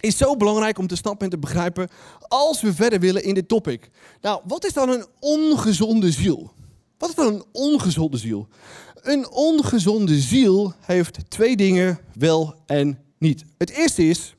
[0.00, 1.88] Is zo belangrijk om te snappen en te begrijpen
[2.28, 3.90] als we verder willen in dit topic.
[4.20, 6.52] Nou, wat is dan een ongezonde ziel?
[6.98, 8.48] Wat is dan een ongezonde ziel?
[8.94, 13.44] Een ongezonde ziel heeft twee dingen wel en niet.
[13.58, 14.34] Het eerste is,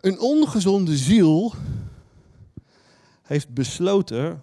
[0.00, 1.54] een ongezonde ziel
[3.22, 4.42] heeft besloten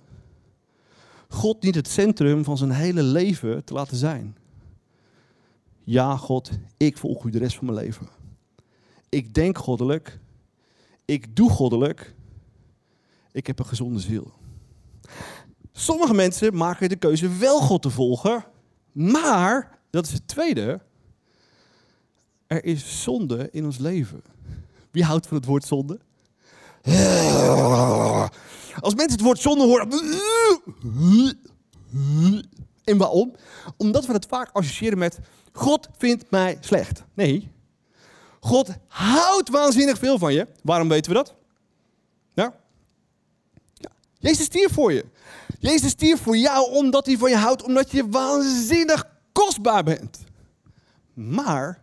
[1.35, 4.37] God niet het centrum van zijn hele leven te laten zijn.
[5.83, 8.07] Ja, God, ik volg u de rest van mijn leven.
[9.15, 10.19] Ik denk goddelijk.
[11.05, 12.15] Ik doe goddelijk.
[13.31, 14.31] Ik heb een gezonde ziel.
[15.71, 18.45] Sommige mensen maken de keuze wel God te volgen,
[18.91, 20.81] maar, dat is het tweede,
[22.47, 24.21] er is zonde in ons leven.
[24.91, 25.99] Wie houdt van het woord zonde?
[28.79, 29.89] Als mensen het woord zonde horen.
[32.83, 33.35] En waarom?
[33.77, 35.19] Omdat we het vaak associëren met
[35.53, 37.03] God vindt mij slecht.
[37.13, 37.53] Nee.
[38.45, 40.47] God houdt waanzinnig veel van je.
[40.63, 41.35] Waarom weten we dat?
[42.33, 42.55] Ja?
[44.19, 45.05] Jezus stierf voor je.
[45.59, 50.23] Jezus stierf voor jou omdat hij van je houdt, omdat je waanzinnig kostbaar bent.
[51.13, 51.81] Maar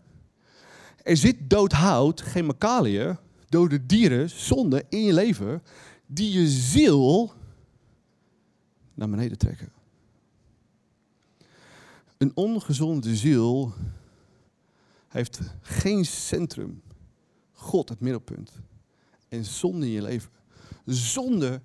[1.02, 3.16] er zit dood hout, chemicaliën,
[3.48, 5.62] dode dieren, zonde in je leven
[6.06, 7.32] die je ziel
[8.94, 9.72] naar beneden trekken.
[12.18, 13.72] Een ongezonde ziel
[15.12, 16.82] heeft geen centrum.
[17.52, 18.52] God het middelpunt.
[19.28, 20.30] En zonde in je leven.
[20.84, 21.60] Zonde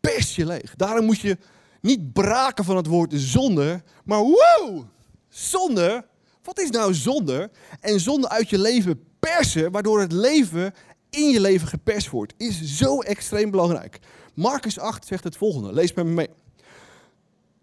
[0.00, 0.74] pers je leeg.
[0.76, 1.38] Daarom moet je
[1.80, 4.84] niet braken van het woord zonde, maar wow!
[5.28, 6.04] Zonde,
[6.42, 7.50] wat is nou zonde?
[7.80, 10.74] En zonde uit je leven persen, waardoor het leven
[11.10, 13.98] in je leven geperst wordt, is zo extreem belangrijk.
[14.34, 15.72] Marcus 8 zegt het volgende.
[15.72, 16.28] Lees met me mee.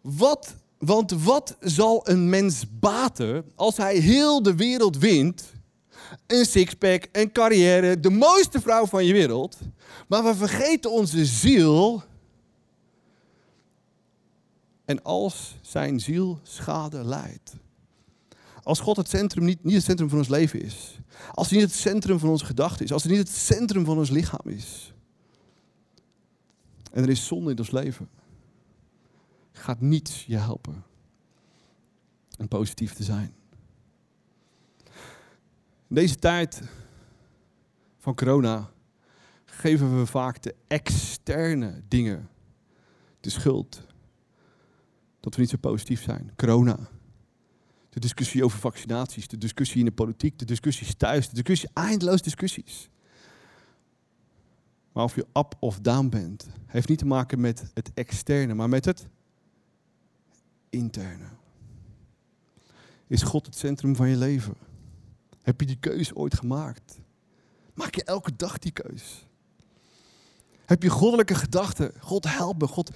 [0.02, 5.56] Wat, want wat zal een mens baten als hij heel de wereld wint?
[6.28, 9.58] Een sixpack, een carrière, de mooiste vrouw van je wereld.
[10.08, 12.04] Maar we vergeten onze ziel.
[14.86, 17.54] En als zijn ziel schade leidt.
[18.64, 21.00] Als God het centrum niet, niet het centrum van ons leven is.
[21.34, 22.92] Als hij niet het centrum van onze gedachten is.
[22.92, 24.94] Als hij niet het centrum van ons lichaam is.
[26.92, 28.10] En er is zonde in ons leven.
[29.58, 30.84] Gaat niets je helpen.
[32.38, 33.34] Om positief te zijn.
[35.88, 36.62] In deze tijd
[37.98, 38.70] van corona
[39.46, 42.30] geven we vaak de externe dingen
[43.20, 43.82] de schuld.
[45.20, 46.32] Dat we niet zo positief zijn.
[46.36, 46.90] Corona
[47.90, 52.22] de discussie over vaccinaties, de discussie in de politiek, de discussies thuis, de discussie, eindeloos
[52.22, 52.90] discussies.
[54.92, 58.70] Maar of je up of down bent, heeft niet te maken met het externe, maar
[58.70, 59.08] met het
[60.70, 61.30] interne.
[63.08, 64.56] Is God het centrum van je leven?
[65.42, 67.00] Heb je die keuze ooit gemaakt?
[67.74, 69.26] Maak je elke dag die keus?
[70.66, 71.92] Heb je goddelijke gedachten?
[72.00, 72.68] God helpen.
[72.68, 72.92] God,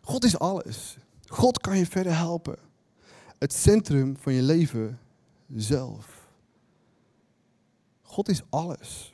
[0.00, 0.96] God is alles.
[1.26, 2.58] God kan je verder helpen
[3.44, 4.98] het centrum van je leven
[5.56, 6.28] zelf.
[8.02, 9.12] God is alles.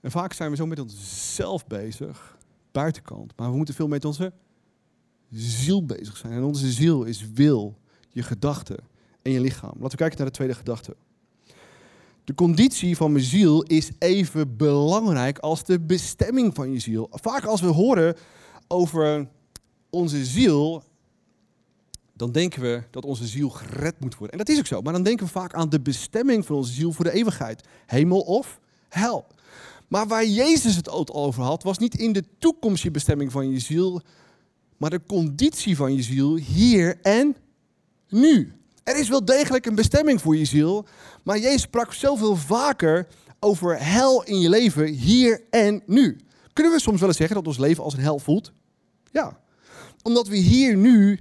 [0.00, 2.38] En vaak zijn we zo met onszelf bezig,
[2.70, 3.36] buitenkant.
[3.36, 4.32] Maar we moeten veel met onze
[5.32, 6.32] ziel bezig zijn.
[6.32, 8.76] En onze ziel is wil, je gedachten
[9.22, 9.72] en je lichaam.
[9.74, 10.96] Laten we kijken naar de tweede gedachte.
[12.24, 17.08] De conditie van mijn ziel is even belangrijk als de bestemming van je ziel.
[17.10, 18.16] Vaak als we horen
[18.68, 19.28] over
[19.90, 20.82] onze ziel,
[22.12, 24.38] dan denken we dat onze ziel gered moet worden.
[24.38, 24.80] En dat is ook zo.
[24.82, 27.64] Maar dan denken we vaak aan de bestemming van onze ziel voor de eeuwigheid.
[27.86, 29.26] Hemel of hel.
[29.88, 33.58] Maar waar Jezus het over had, was niet in de toekomst je bestemming van je
[33.58, 34.00] ziel,
[34.82, 37.36] maar de conditie van je ziel hier en
[38.08, 38.52] nu.
[38.82, 40.86] Er is wel degelijk een bestemming voor je ziel,
[41.24, 43.06] maar Jezus sprak zoveel vaker
[43.40, 46.20] over hel in je leven, hier en nu.
[46.52, 48.52] Kunnen we soms wel eens zeggen dat ons leven als een hel voelt?
[49.10, 49.40] Ja,
[50.02, 51.20] omdat we hier nu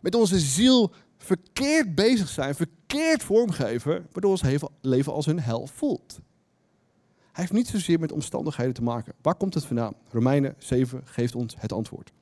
[0.00, 4.42] met onze ziel verkeerd bezig zijn, verkeerd vormgeven, waardoor ons
[4.80, 6.18] leven als een hel voelt.
[7.32, 9.14] Hij heeft niet zozeer met omstandigheden te maken.
[9.22, 9.94] Waar komt het vandaan?
[10.10, 12.12] Romeinen 7 geeft ons het antwoord.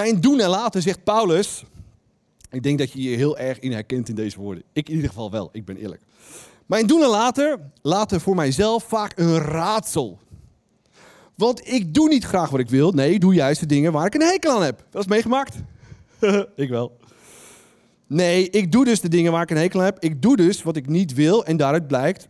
[0.00, 1.64] In doen en laten zegt Paulus,
[2.50, 4.62] ik denk dat je je heel erg in herkent in deze woorden.
[4.72, 6.02] Ik in ieder geval wel, ik ben eerlijk.
[6.68, 10.18] In doen en laten, laten voor mijzelf vaak een raadsel.
[11.34, 12.92] Want ik doe niet graag wat ik wil.
[12.92, 14.86] Nee, ik doe juist de dingen waar ik een hekel aan heb.
[14.90, 15.56] Dat is meegemaakt?
[16.56, 16.96] ik wel.
[18.06, 20.02] Nee, ik doe dus de dingen waar ik een hekel aan heb.
[20.02, 21.44] Ik doe dus wat ik niet wil.
[21.44, 22.28] En daaruit blijkt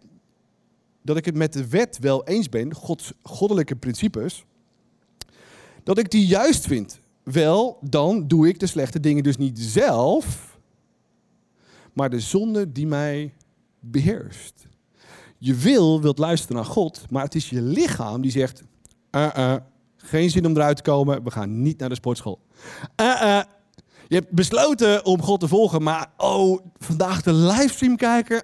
[1.03, 4.45] dat ik het met de wet wel eens ben, Gods goddelijke principes,
[5.83, 7.01] dat ik die juist vind.
[7.23, 10.59] Wel, dan doe ik de slechte dingen dus niet zelf,
[11.93, 13.35] maar de zonde die mij
[13.81, 14.67] beheerst.
[15.39, 18.63] Je wil wilt luisteren naar God, maar het is je lichaam die zegt:
[19.11, 19.55] uh -uh,
[19.97, 22.41] geen zin om eruit te komen, we gaan niet naar de sportschool.
[23.01, 23.41] Uh
[24.13, 28.43] je hebt besloten om God te volgen, maar oh, vandaag de livestream kijken,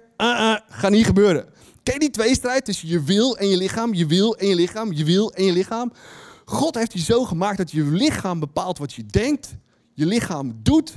[0.67, 1.45] gaat niet gebeuren.
[1.83, 5.03] Ken die tweestrijd tussen je wil en je lichaam, je wil en je lichaam, je
[5.03, 5.91] wil en je lichaam?
[6.49, 9.55] God heeft je zo gemaakt dat je lichaam bepaalt wat je denkt,
[9.93, 10.93] je lichaam doet.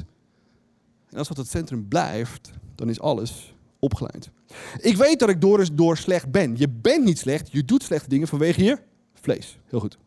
[1.11, 4.31] En als dat het centrum blijft, dan is alles opgeleid.
[4.79, 6.57] Ik weet dat ik door, door slecht ben.
[6.57, 8.79] Je bent niet slecht, je doet slechte dingen vanwege je
[9.15, 9.59] vlees.
[9.65, 9.99] Heel goed.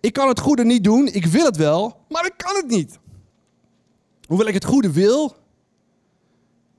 [0.00, 2.98] Ik kan het goede niet doen, ik wil het wel, maar ik kan het niet.
[4.26, 5.36] Hoewel ik het goede wil,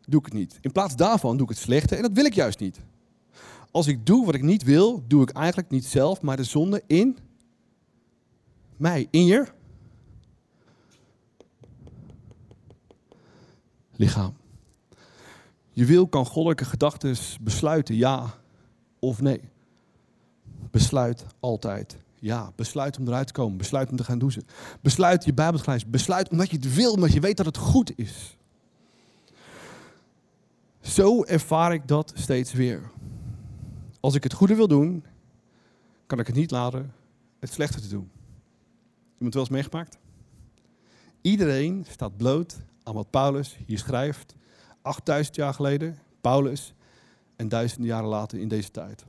[0.06, 0.58] doe ik het niet.
[0.62, 2.80] In plaats daarvan doe ik het slechte en dat wil ik juist niet.
[3.76, 6.84] Als ik doe wat ik niet wil, doe ik eigenlijk niet zelf, maar de zonde
[6.88, 7.18] in
[8.78, 9.46] mij, in je
[13.96, 14.34] lichaam.
[15.72, 18.34] Je wil kan goddelijke gedachten besluiten ja
[19.00, 19.42] of nee.
[20.72, 22.52] Besluit altijd ja.
[22.56, 23.58] Besluit om eruit te komen.
[23.58, 24.44] Besluit om te gaan douchen.
[24.82, 25.62] Besluit je Bijbel.
[25.88, 28.38] Besluit omdat je het wil, omdat je weet dat het goed is.
[30.82, 32.94] Zo ervaar ik dat steeds weer.
[34.06, 35.04] Als ik het goede wil doen,
[36.06, 36.94] kan ik het niet laten
[37.40, 38.12] het slechte te doen.
[39.14, 39.98] Iemand wel eens meegemaakt?
[41.22, 44.36] Iedereen staat bloot aan wat Paulus hier schrijft.
[44.82, 46.74] 8000 jaar geleden, Paulus,
[47.36, 49.06] en duizenden jaren later in deze tijd.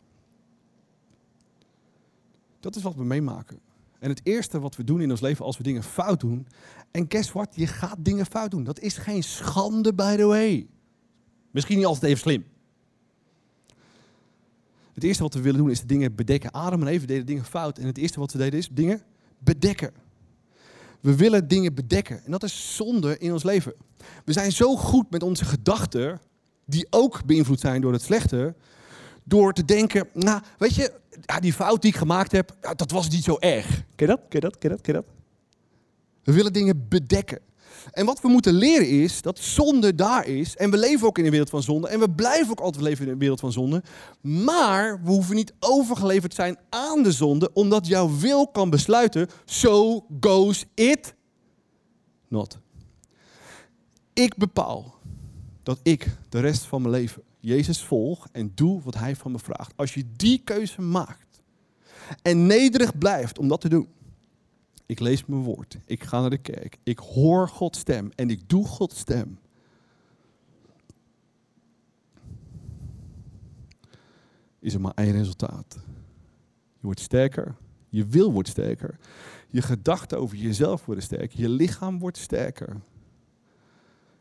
[2.61, 3.61] Dat is wat we meemaken.
[3.98, 6.46] En het eerste wat we doen in ons leven als we dingen fout doen.
[6.90, 7.48] En guess what?
[7.54, 8.64] Je gaat dingen fout doen.
[8.64, 10.66] Dat is geen schande, by the way.
[11.50, 12.44] Misschien niet altijd even slim.
[14.96, 16.50] Het eerste wat we willen doen is de dingen bedekken.
[16.50, 17.78] Adam en Eva deden dingen fout.
[17.78, 19.02] En het eerste wat ze deden is dingen
[19.38, 19.90] bedekken.
[21.00, 22.24] We willen dingen bedekken.
[22.24, 23.74] En dat is zonde in ons leven.
[24.24, 26.20] We zijn zo goed met onze gedachten,
[26.64, 28.54] die ook beïnvloed zijn door het slechte,
[29.24, 32.90] door te denken, nou, weet je, ja, die fout die ik gemaakt heb, ja, dat
[32.90, 33.66] was niet zo erg.
[33.66, 34.20] Ken je dat?
[34.28, 34.59] Ken je dat?
[34.59, 34.80] Ken je dat?
[34.85, 35.11] Ken je dat?
[36.22, 37.38] We willen dingen bedekken.
[37.90, 40.56] En wat we moeten leren is dat zonde daar is.
[40.56, 41.88] En we leven ook in een wereld van zonde.
[41.88, 43.82] En we blijven ook altijd leven in een wereld van zonde.
[44.20, 47.50] Maar we hoeven niet overgeleverd te zijn aan de zonde.
[47.52, 49.28] Omdat jouw wil kan besluiten.
[49.44, 51.14] So goes it
[52.28, 52.58] not.
[54.12, 54.94] Ik bepaal
[55.62, 59.38] dat ik de rest van mijn leven Jezus volg en doe wat Hij van me
[59.38, 59.72] vraagt.
[59.76, 61.42] Als je die keuze maakt
[62.22, 63.88] en nederig blijft om dat te doen.
[64.87, 68.49] Ik lees mijn woord, ik ga naar de kerk, ik hoor Gods stem en ik
[68.49, 69.38] doe Gods stem.
[74.59, 75.79] Is er maar één resultaat.
[76.79, 77.57] Je wordt sterker,
[77.88, 78.99] je wil wordt sterker,
[79.49, 82.81] je gedachten over jezelf worden sterker, je lichaam wordt sterker.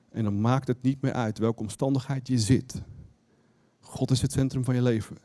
[0.09, 2.81] En dan maakt het niet meer uit welke omstandigheid je zit.
[3.79, 5.17] God is het centrum van je leven.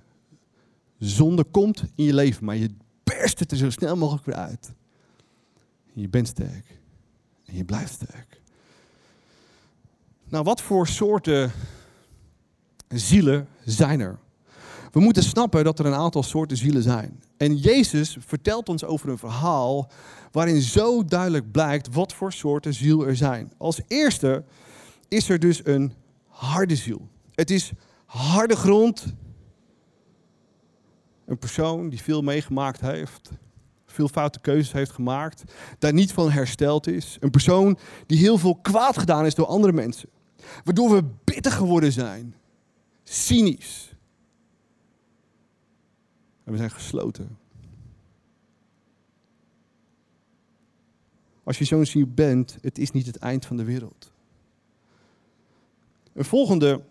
[0.99, 2.71] Zonde komt in je leven, maar je
[3.05, 4.73] perst het er zo snel mogelijk weer uit.
[5.93, 6.79] Je bent sterk.
[7.45, 8.41] En je blijft sterk.
[10.29, 11.53] Nou, wat voor soorten
[12.89, 14.19] zielen zijn er?
[14.93, 17.23] We moeten snappen dat er een aantal soorten zielen zijn.
[17.37, 19.91] En Jezus vertelt ons over een verhaal
[20.33, 23.53] waarin zo duidelijk blijkt wat voor soorten ziel er zijn.
[23.57, 24.45] Als eerste
[25.09, 25.93] is er dus een
[26.27, 27.09] harde ziel.
[27.35, 27.73] Het is
[28.05, 29.15] harde grond.
[31.27, 33.31] Een persoon die veel meegemaakt heeft,
[33.93, 37.17] veel foute keuzes heeft gemaakt, daar niet van hersteld is.
[37.21, 40.09] Een persoon die heel veel kwaad gedaan is door andere mensen.
[40.65, 42.35] Waardoor we bitter geworden zijn,
[43.05, 43.95] cynisch.
[46.45, 47.39] En we zijn gesloten.
[51.45, 54.13] Als je zo'n ziel bent, het is niet het eind van de wereld.
[56.13, 56.83] Een volgende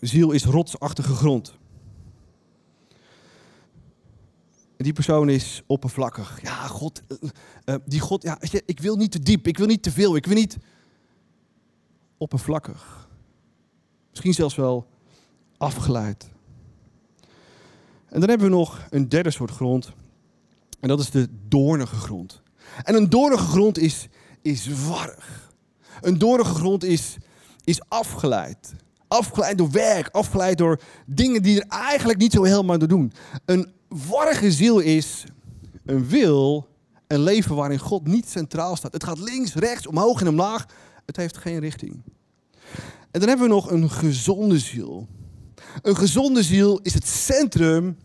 [0.00, 1.54] ziel is rotsachtige grond.
[4.73, 6.42] En die persoon is oppervlakkig.
[6.42, 7.30] Ja, God, uh,
[7.64, 10.26] uh, die God, ja, ik wil niet te diep, ik wil niet te veel, ik
[10.26, 10.56] wil niet
[12.18, 13.08] oppervlakkig.
[14.10, 14.86] Misschien zelfs wel
[15.56, 16.30] afgeleid.
[18.08, 19.92] En dan hebben we nog een derde soort grond.
[20.80, 22.42] En dat is de doornige grond.
[22.82, 24.08] En een doornige grond is,
[24.42, 25.52] is warrig.
[26.00, 27.16] Een doornige grond is,
[27.64, 28.74] is afgeleid.
[29.08, 33.12] Afgeleid door werk, afgeleid door dingen die er eigenlijk niet zo helemaal door doen.
[33.44, 35.24] Een warrige ziel is
[35.84, 36.68] een wil,
[37.06, 38.92] een leven waarin God niet centraal staat.
[38.92, 40.66] Het gaat links, rechts, omhoog en omlaag.
[41.06, 42.02] Het heeft geen richting.
[43.10, 45.08] En dan hebben we nog een gezonde ziel.
[45.82, 47.96] Een gezonde ziel is het centrum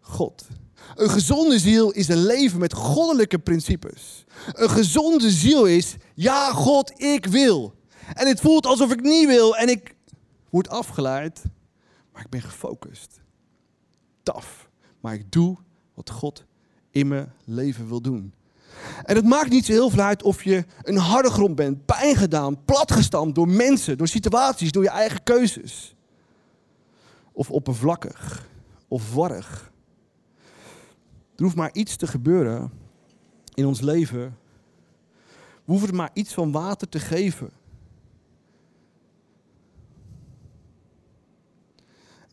[0.00, 0.46] God.
[0.94, 4.24] Een gezonde ziel is een leven met goddelijke principes.
[4.52, 7.74] Een gezonde ziel is, ja God, ik wil.
[8.14, 9.94] En het voelt alsof ik niet wil en ik
[10.50, 11.42] word afgeleid,
[12.12, 13.20] maar ik ben gefocust.
[14.24, 14.68] Taf,
[15.00, 15.56] maar ik doe
[15.94, 16.44] wat God
[16.90, 18.34] in mijn leven wil doen.
[19.04, 22.16] En het maakt niet zo heel veel uit of je een harde grond bent, pijn
[22.16, 25.94] gedaan, platgestampt door mensen, door situaties, door je eigen keuzes.
[27.32, 28.48] Of oppervlakkig,
[28.88, 29.72] of warrig.
[31.36, 32.72] Er hoeft maar iets te gebeuren
[33.54, 34.38] in ons leven.
[35.64, 37.50] We hoeven er maar iets van water te geven.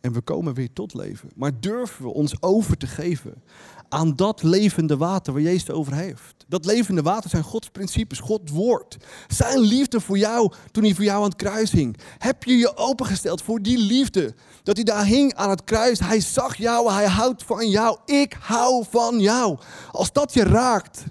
[0.01, 1.29] En we komen weer tot leven.
[1.35, 3.43] Maar durven we ons over te geven
[3.89, 6.45] aan dat levende water waar Jezus over heeft?
[6.47, 8.97] Dat levende water zijn Gods principes, Gods woord.
[9.27, 11.97] Zijn liefde voor jou toen hij voor jou aan het kruis hing.
[12.17, 14.35] Heb je je opengesteld voor die liefde?
[14.63, 15.99] Dat hij daar hing aan het kruis.
[15.99, 17.97] Hij zag jou, hij houdt van jou.
[18.05, 19.57] Ik hou van jou.
[19.91, 21.03] Als dat je raakt,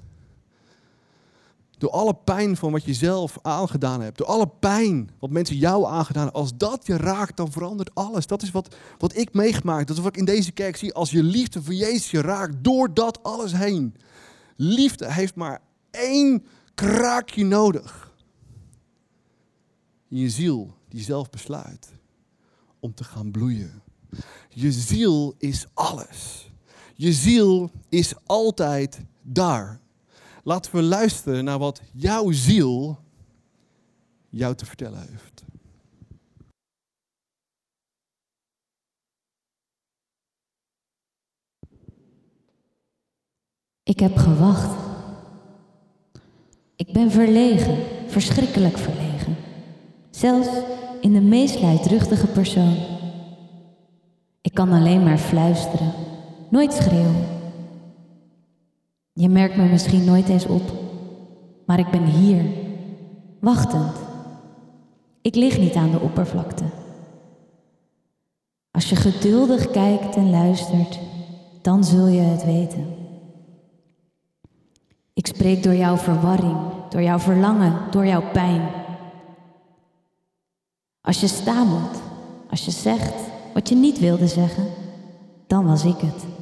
[1.80, 4.18] door alle pijn van wat je zelf aangedaan hebt.
[4.18, 6.40] Door alle pijn wat mensen jou aangedaan hebben.
[6.40, 8.26] Als dat je raakt, dan verandert alles.
[8.26, 9.88] Dat is wat, wat ik meegemaakt.
[9.88, 10.94] Dat is wat ik in deze kerk zie.
[10.94, 13.94] Als je liefde voor Jezus je raakt, door dat alles heen.
[14.56, 18.12] Liefde heeft maar één kraakje nodig.
[20.08, 21.88] Je ziel die zelf besluit
[22.80, 23.82] om te gaan bloeien.
[24.48, 26.50] Je ziel is alles.
[26.94, 29.79] Je ziel is altijd daar.
[30.42, 32.98] Laten we luisteren naar wat jouw ziel
[34.28, 35.44] jou te vertellen heeft.
[43.82, 44.78] Ik heb gewacht.
[46.76, 47.76] Ik ben verlegen,
[48.06, 49.36] verschrikkelijk verlegen.
[50.10, 50.48] Zelfs
[51.00, 52.76] in de meest luidruchtige persoon.
[54.40, 55.92] Ik kan alleen maar fluisteren,
[56.50, 57.29] nooit schreeuwen.
[59.20, 60.62] Je merkt me misschien nooit eens op,
[61.66, 62.44] maar ik ben hier,
[63.40, 63.96] wachtend.
[65.22, 66.64] Ik lig niet aan de oppervlakte.
[68.70, 70.98] Als je geduldig kijkt en luistert,
[71.62, 72.86] dan zul je het weten.
[75.12, 78.68] Ik spreek door jouw verwarring, door jouw verlangen, door jouw pijn.
[81.00, 82.02] Als je stamelt,
[82.50, 83.14] als je zegt
[83.54, 84.66] wat je niet wilde zeggen,
[85.46, 86.39] dan was ik het.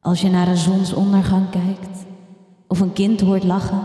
[0.00, 2.06] Als je naar een zonsondergang kijkt,
[2.66, 3.82] of een kind hoort lachen,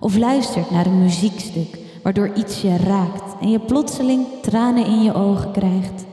[0.00, 5.14] of luistert naar een muziekstuk waardoor iets je raakt en je plotseling tranen in je
[5.14, 6.04] ogen krijgt,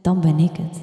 [0.00, 0.80] dan ben ik het.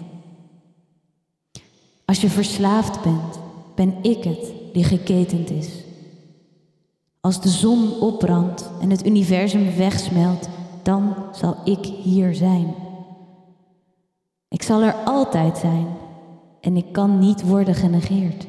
[2.05, 3.39] Als je verslaafd bent,
[3.75, 5.69] ben ik het die geketend is.
[7.19, 10.49] Als de zon opbrandt en het universum wegsmelt,
[10.83, 12.75] dan zal ik hier zijn.
[14.47, 15.87] Ik zal er altijd zijn
[16.63, 18.47] en ik kan niet worden genegeerd.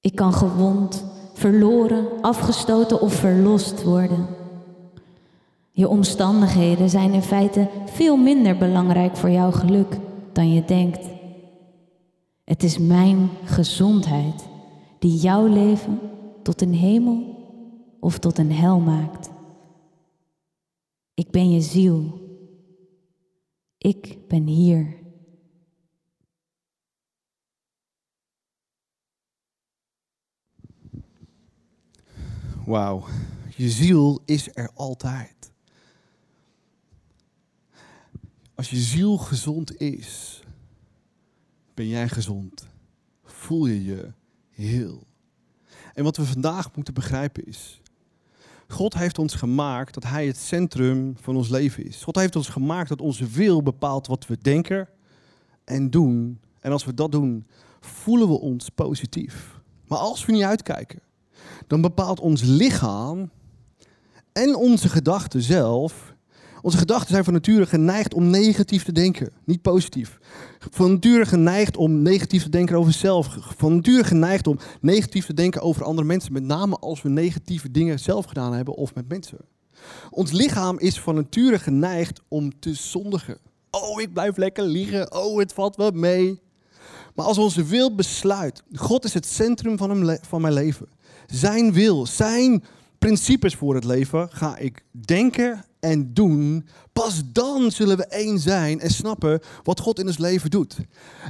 [0.00, 4.26] Ik kan gewond, verloren, afgestoten of verlost worden.
[5.70, 9.98] Je omstandigheden zijn in feite veel minder belangrijk voor jouw geluk
[10.32, 11.06] dan je denkt.
[12.44, 14.48] Het is mijn gezondheid
[14.98, 16.00] die jouw leven
[16.42, 17.22] tot een hemel
[18.00, 19.30] of tot een hel maakt.
[21.14, 22.04] Ik ben je ziel.
[23.78, 25.04] Ik ben hier.
[32.66, 33.04] Wauw,
[33.56, 35.52] je ziel is er altijd.
[38.54, 40.42] Als je ziel gezond is,
[41.74, 42.66] ben jij gezond.
[43.24, 44.12] Voel je je
[44.50, 45.06] heel.
[45.94, 47.80] En wat we vandaag moeten begrijpen is,
[48.68, 52.02] God heeft ons gemaakt dat Hij het centrum van ons leven is.
[52.02, 54.88] God heeft ons gemaakt dat onze wil bepaalt wat we denken
[55.64, 56.40] en doen.
[56.60, 57.46] En als we dat doen,
[57.80, 59.60] voelen we ons positief.
[59.86, 61.00] Maar als we niet uitkijken,
[61.66, 63.30] dan bepaalt ons lichaam
[64.32, 66.14] en onze gedachten zelf.
[66.62, 70.18] Onze gedachten zijn van nature geneigd om negatief te denken, niet positief.
[70.58, 73.36] Van nature geneigd om negatief te denken over zelf.
[73.56, 76.32] Van nature geneigd om negatief te denken over andere mensen.
[76.32, 79.38] Met name als we negatieve dingen zelf gedaan hebben of met mensen.
[80.10, 83.38] Ons lichaam is van nature geneigd om te zondigen.
[83.70, 85.14] Oh, ik blijf lekker liegen.
[85.14, 86.40] Oh, het valt wel mee.
[87.14, 90.88] Maar als onze wil besluit, God is het centrum van, van mijn leven.
[91.26, 92.64] Zijn wil, zijn
[92.98, 96.68] principes voor het leven ga ik denken en doen.
[96.92, 100.76] Pas dan zullen we één zijn en snappen wat God in ons leven doet.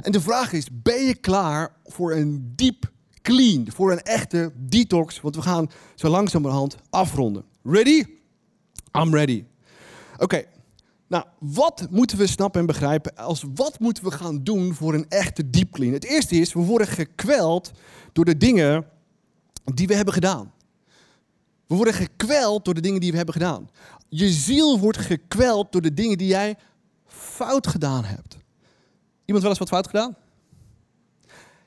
[0.01, 2.91] En de vraag is, ben je klaar voor een diep
[3.21, 5.21] clean, voor een echte detox?
[5.21, 7.43] Want we gaan zo langzamerhand afronden.
[7.63, 8.03] Ready?
[8.99, 9.43] I'm ready.
[10.17, 10.43] Oké,
[11.07, 13.15] nou, wat moeten we snappen en begrijpen?
[13.15, 15.93] Als wat moeten we gaan doen voor een echte deep clean?
[15.93, 17.71] Het eerste is, we worden gekweld
[18.13, 18.85] door de dingen
[19.73, 20.53] die we hebben gedaan.
[21.67, 23.69] We worden gekweld door de dingen die we hebben gedaan.
[24.09, 26.57] Je ziel wordt gekweld door de dingen die jij
[27.05, 28.37] fout gedaan hebt.
[29.25, 30.15] Iemand wel eens wat fout gedaan?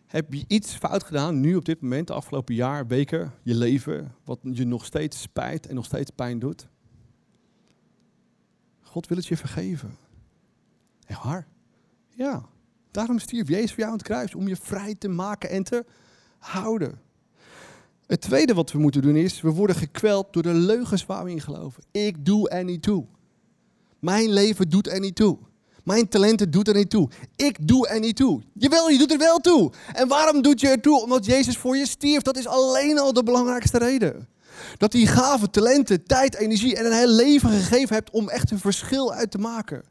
[0.07, 4.15] Heb je iets fout gedaan, nu op dit moment, de afgelopen jaar, weken, je leven,
[4.25, 6.69] wat je nog steeds spijt en nog steeds pijn doet?
[8.81, 9.97] God wil het je vergeven.
[11.07, 11.47] Echt waar?
[12.09, 12.49] Ja.
[12.91, 15.85] Daarom stierf Jezus voor jou aan het kruis, om je vrij te maken en te
[16.39, 17.01] houden.
[18.11, 21.31] Het tweede wat we moeten doen is, we worden gekweld door de leugens waar we
[21.31, 21.83] in geloven.
[21.91, 23.05] Ik doe er niet toe.
[23.99, 25.39] Mijn leven doet er niet toe.
[25.85, 27.09] Mijn talenten doet er niet toe.
[27.37, 28.41] Ik doe er niet toe.
[28.55, 29.73] Jawel, je doet er wel toe.
[29.93, 31.03] En waarom doet je er toe?
[31.03, 32.23] Omdat Jezus voor je stierf.
[32.23, 34.29] Dat is alleen al de belangrijkste reden.
[34.77, 38.59] Dat hij gave talenten, tijd, energie en een heel leven gegeven hebt om echt een
[38.59, 39.83] verschil uit te maken.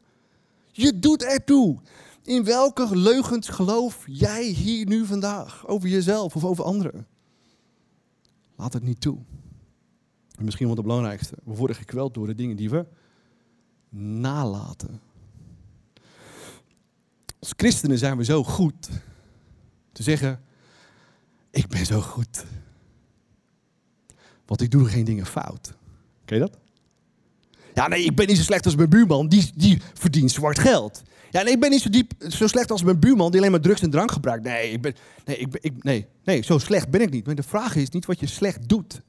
[0.70, 1.78] Je doet er toe.
[2.24, 5.66] In welke leugens geloof jij hier nu vandaag?
[5.66, 7.09] Over jezelf of over anderen?
[8.60, 9.18] Laat het niet toe.
[10.36, 11.36] En misschien wel het belangrijkste.
[11.44, 12.86] We worden gekweld door de dingen die we
[13.98, 15.00] nalaten.
[17.38, 18.88] Als christenen zijn we zo goed
[19.92, 20.40] te zeggen,
[21.50, 22.44] ik ben zo goed.
[24.46, 25.74] Want ik doe geen dingen fout.
[26.24, 26.58] Ken je dat?
[27.80, 29.28] Ja, nee, ik ben niet zo slecht als mijn buurman.
[29.28, 31.02] Die, die verdient zwart geld.
[31.30, 33.60] Ja, nee, ik ben niet zo, diep, zo slecht als mijn buurman die alleen maar
[33.60, 34.44] drugs en drank gebruikt.
[34.44, 37.26] Nee, ik ben, nee, ik, ik, nee, nee, zo slecht ben ik niet.
[37.26, 39.02] Maar de vraag is niet wat je slecht doet.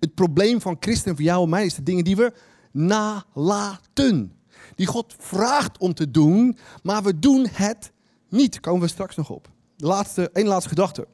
[0.00, 2.32] Het probleem van christen voor jou en mij is de dingen die we
[2.72, 4.32] nalaten.
[4.74, 7.92] Die God vraagt om te doen, maar we doen het
[8.28, 8.60] niet.
[8.60, 9.48] Komen we straks nog op.
[9.76, 11.06] De laatste, laatste gedachte.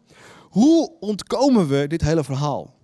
[0.51, 2.75] Hoe ontkomen we dit hele verhaal?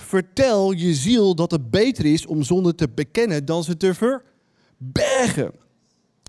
[0.00, 5.52] Vertel je ziel dat het beter is om zonde te bekennen dan ze te verbergen.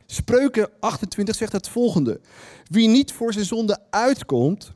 [0.05, 2.19] Spreuken 28 zegt het volgende.
[2.65, 4.71] Wie niet voor zijn zonde uitkomt,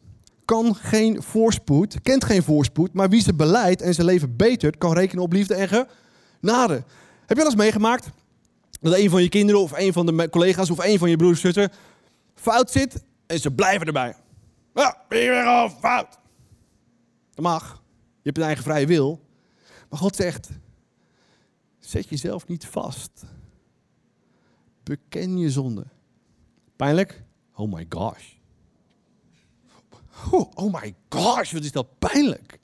[0.45, 4.93] kan geen voorspoed, kent geen voorspoed, maar wie ze beleidt en zijn leven betert, kan
[4.93, 6.73] rekenen op liefde en genade.
[7.19, 8.09] Heb je wel eens meegemaakt
[8.81, 11.41] dat een van je kinderen of een van de collega's of een van je broers
[11.41, 11.71] zussen
[12.35, 14.15] fout zit en ze blijven erbij?
[14.73, 16.19] Ja, weer al fout?
[17.33, 17.82] Dat mag.
[18.23, 19.25] Je hebt een eigen vrije wil.
[19.89, 20.49] Maar God zegt,
[21.79, 23.23] zet jezelf niet vast.
[24.83, 25.85] Beken je zonde.
[26.75, 27.23] Pijnlijk?
[27.55, 28.31] Oh my gosh.
[30.31, 32.59] Oh, oh my gosh, wat is dat pijnlijk.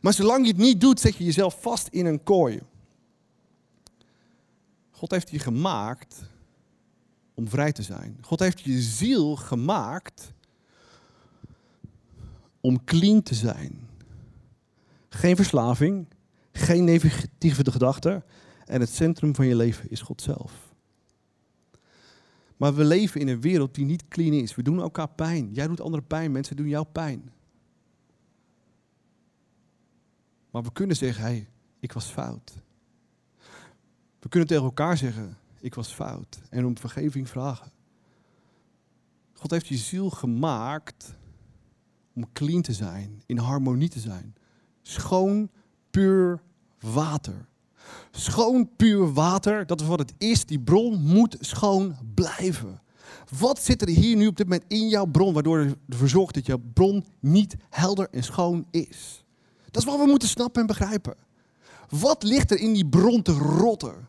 [0.00, 2.60] Maar zolang je het niet doet, zet je jezelf vast in een kooi.
[4.90, 6.22] God heeft je gemaakt
[7.34, 8.18] om vrij te zijn.
[8.20, 10.32] God heeft je ziel gemaakt
[12.60, 13.88] om clean te zijn.
[15.14, 16.08] Geen verslaving,
[16.52, 18.24] geen negatieve gedachten.
[18.64, 20.74] En het centrum van je leven is God zelf.
[22.56, 24.54] Maar we leven in een wereld die niet clean is.
[24.54, 25.52] We doen elkaar pijn.
[25.52, 27.32] Jij doet anderen pijn, mensen doen jou pijn.
[30.50, 31.48] Maar we kunnen zeggen, hé, hey,
[31.80, 32.52] ik was fout.
[34.18, 36.40] We kunnen tegen elkaar zeggen, ik was fout.
[36.50, 37.72] En om vergeving vragen.
[39.32, 41.14] God heeft je ziel gemaakt
[42.12, 44.34] om clean te zijn, in harmonie te zijn.
[44.82, 45.50] Schoon,
[45.90, 46.42] puur
[46.80, 47.46] water.
[48.10, 50.46] Schoon, puur water, dat is wat het is.
[50.46, 52.80] Die bron moet schoon blijven.
[53.38, 56.46] Wat zit er hier nu op dit moment in jouw bron, waardoor ervoor zorgt dat
[56.46, 59.24] jouw bron niet helder en schoon is?
[59.70, 61.14] Dat is wat we moeten snappen en begrijpen.
[61.88, 64.08] Wat ligt er in die bron te rotten?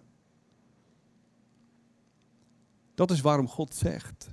[2.95, 4.29] Dat is waarom God zegt: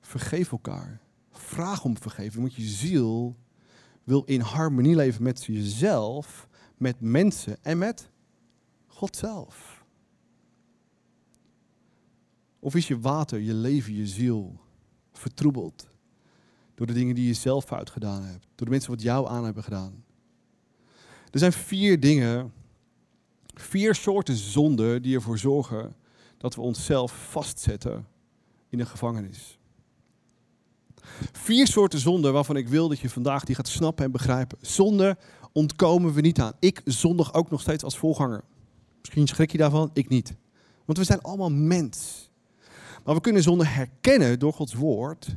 [0.00, 1.00] vergeef elkaar.
[1.30, 3.36] Vraag om vergeving, want je ziel
[4.08, 8.08] wil in harmonie leven met jezelf, met mensen en met
[8.86, 9.84] God zelf.
[12.58, 14.60] Of is je water, je leven, je ziel
[15.12, 15.88] vertroebeld
[16.74, 19.44] door de dingen die je zelf fout gedaan hebt, door de mensen wat jou aan
[19.44, 20.04] hebben gedaan?
[21.30, 22.52] Er zijn vier dingen,
[23.54, 25.96] vier soorten zonden die ervoor zorgen
[26.36, 28.06] dat we onszelf vastzetten
[28.68, 29.57] in een gevangenis.
[31.32, 34.58] Vier soorten zonden waarvan ik wil dat je vandaag die gaat snappen en begrijpen.
[34.60, 35.16] Zonde
[35.52, 36.52] ontkomen we niet aan.
[36.60, 38.44] Ik zondig ook nog steeds als voorganger.
[39.00, 40.34] Misschien schrik je daarvan, ik niet.
[40.84, 42.30] Want we zijn allemaal mens.
[43.04, 45.36] Maar we kunnen zonde herkennen door Gods woord.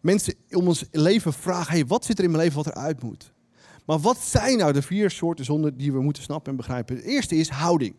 [0.00, 3.32] Mensen om ons leven vragen, hey, wat zit er in mijn leven wat eruit moet?
[3.86, 6.96] Maar wat zijn nou de vier soorten zonden die we moeten snappen en begrijpen?
[6.96, 7.94] De eerste is houding.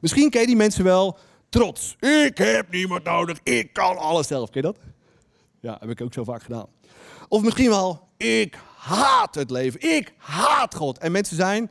[0.00, 1.18] Misschien ken je die mensen wel.
[1.48, 1.96] Trots.
[2.00, 3.38] Ik heb niemand nodig.
[3.42, 4.50] Ik kan alles zelf.
[4.50, 4.78] Ken je dat?
[5.64, 6.66] Ja, heb ik ook zo vaak gedaan.
[7.28, 9.96] Of misschien wel, ik haat het leven.
[9.96, 10.98] Ik haat God.
[10.98, 11.70] En mensen zijn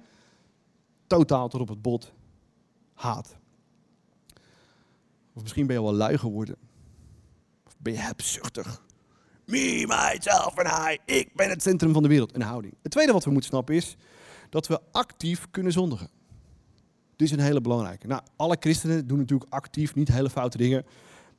[1.07, 2.13] totaal tot op het bot
[2.93, 3.35] haat.
[5.33, 6.55] Of misschien ben je wel lui geworden.
[7.65, 8.81] Of ben je hebzuchtig.
[9.45, 10.97] Me, myself en I.
[11.05, 12.35] Ik ben het centrum van de wereld.
[12.35, 12.73] Een houding.
[12.81, 13.95] Het tweede wat we moeten snappen is
[14.49, 16.09] dat we actief kunnen zondigen.
[17.15, 18.07] Dit is een hele belangrijke.
[18.07, 20.85] Nou, alle christenen doen natuurlijk actief niet hele foute dingen.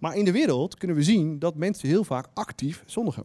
[0.05, 3.25] Maar in de wereld kunnen we zien dat mensen heel vaak actief zondigen.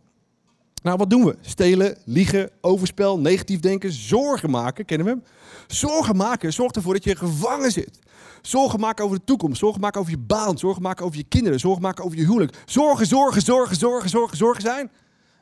[0.84, 1.38] Nou, wat doen we?
[1.42, 4.86] Stelen, liegen, overspel, negatief denken, zorgen maken.
[4.86, 5.22] Kennen we?
[5.68, 8.00] Zorgen maken zorgt ervoor dat je gevangen zit.
[8.42, 11.60] Zorgen maken over de toekomst, zorgen maken over je baan, zorgen maken over je kinderen,
[11.60, 12.64] zorgen maken over je huwelijk.
[12.66, 14.92] Zorgen, zorgen, zorgen, zorgen, zorgen, zorgen zijn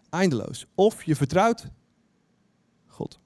[0.09, 0.65] eindeloos.
[0.75, 1.67] Of je vertrouwt
[2.87, 3.19] God.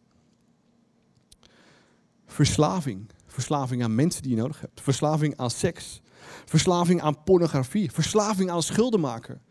[2.25, 3.09] Verslaving.
[3.25, 4.81] Verslaving aan mensen die je nodig hebt.
[4.81, 6.01] Verslaving aan seks.
[6.45, 7.91] Verslaving aan pornografie.
[7.91, 9.41] Verslaving aan schulden maken.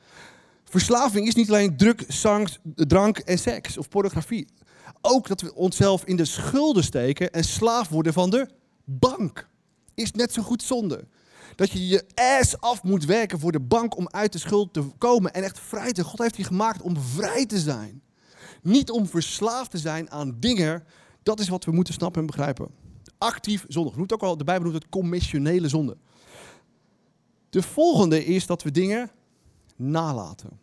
[0.64, 4.48] Verslaving is niet alleen druk, zang, drank en seks of pornografie.
[5.00, 8.48] Ook dat we onszelf in de schulden steken en slaaf worden van de
[8.84, 9.48] bank.
[9.94, 11.04] Is net zo goed zonde.
[11.56, 14.82] Dat je je ass af moet werken voor de bank om uit de schuld te
[14.98, 16.04] komen en echt vrij te.
[16.04, 18.02] God heeft je gemaakt om vrij te zijn.
[18.62, 20.84] Niet om verslaafd te zijn aan dingen.
[21.22, 22.68] Dat is wat we moeten snappen en begrijpen.
[23.18, 23.92] Actief zonde.
[24.06, 25.96] Ook al, de Bijbel noemt het commissionele zonde.
[27.50, 29.10] De volgende is dat we dingen
[29.76, 30.58] nalaten.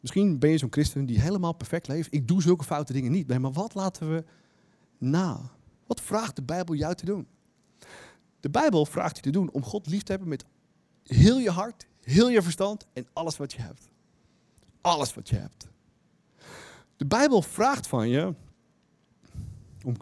[0.00, 2.14] Misschien ben je zo'n christen die helemaal perfect leeft.
[2.14, 3.38] Ik doe zulke foute dingen niet.
[3.38, 4.24] Maar wat laten we
[4.98, 5.50] na?
[5.86, 7.26] Wat vraagt de Bijbel jou te doen?
[8.40, 10.44] De Bijbel vraagt je te doen om God lief te hebben met
[11.02, 13.90] heel je hart, heel je verstand en alles wat je hebt.
[14.80, 15.68] Alles wat je hebt.
[16.96, 18.34] De Bijbel vraagt van je
[19.84, 19.94] om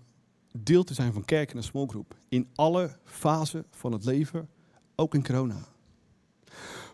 [0.58, 2.16] deel te zijn van kerk en een smallgroep.
[2.28, 4.48] In alle fasen van het leven,
[5.00, 5.64] ook in corona.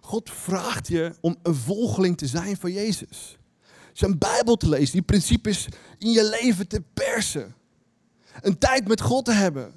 [0.01, 3.37] God vraagt je om een volgeling te zijn van Jezus.
[3.93, 7.55] Zijn Bijbel te lezen, die principes in je leven te persen.
[8.41, 9.77] Een tijd met God te hebben.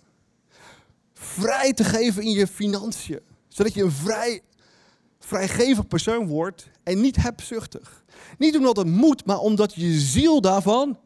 [1.14, 3.20] Vrij te geven in je financiën.
[3.48, 4.42] Zodat je een vrij,
[5.20, 8.04] vrijgevig persoon wordt en niet hebzuchtig.
[8.38, 10.98] Niet omdat het moet, maar omdat je ziel daarvan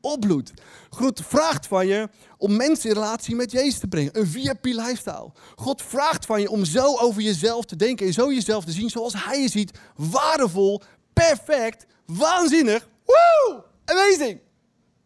[0.00, 0.52] opbloedt.
[0.90, 4.18] God vraagt van je om mensen in relatie met Jezus te brengen.
[4.18, 5.32] Een VIP lifestyle.
[5.56, 8.90] God vraagt van je om zo over jezelf te denken en zo jezelf te zien
[8.90, 9.78] zoals Hij je ziet.
[9.96, 10.82] Waardevol,
[11.12, 12.88] perfect, waanzinnig.
[13.04, 13.64] Woe!
[13.84, 14.40] Amazing!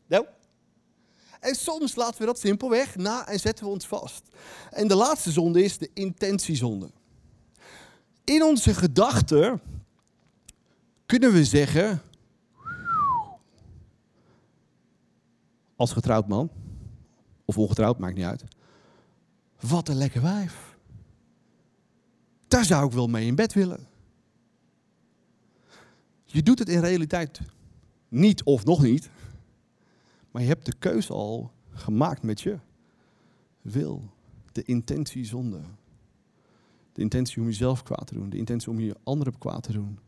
[0.07, 0.27] Nou?
[1.41, 4.23] En soms laten we dat simpelweg na en zetten we ons vast.
[4.71, 6.91] En de laatste zonde is de intentiezonde.
[8.25, 9.61] In onze gedachten
[11.07, 12.03] kunnen we zeggen,
[15.77, 16.51] als getrouwd man,
[17.45, 18.45] of ongetrouwd, maakt niet uit.
[19.61, 20.77] Wat een lekker wijf.
[22.49, 23.87] Daar zou ik wel mee in bed willen.
[26.25, 27.41] Je doet het in realiteit
[28.09, 29.11] niet of nog niet.
[30.31, 32.59] Maar je hebt de keuze al gemaakt met je
[33.63, 34.11] wil.
[34.53, 35.61] De intentie zonde.
[36.93, 38.31] De intentie om jezelf kwaad te doen.
[38.31, 39.99] De intentie om je anderen kwaad te doen.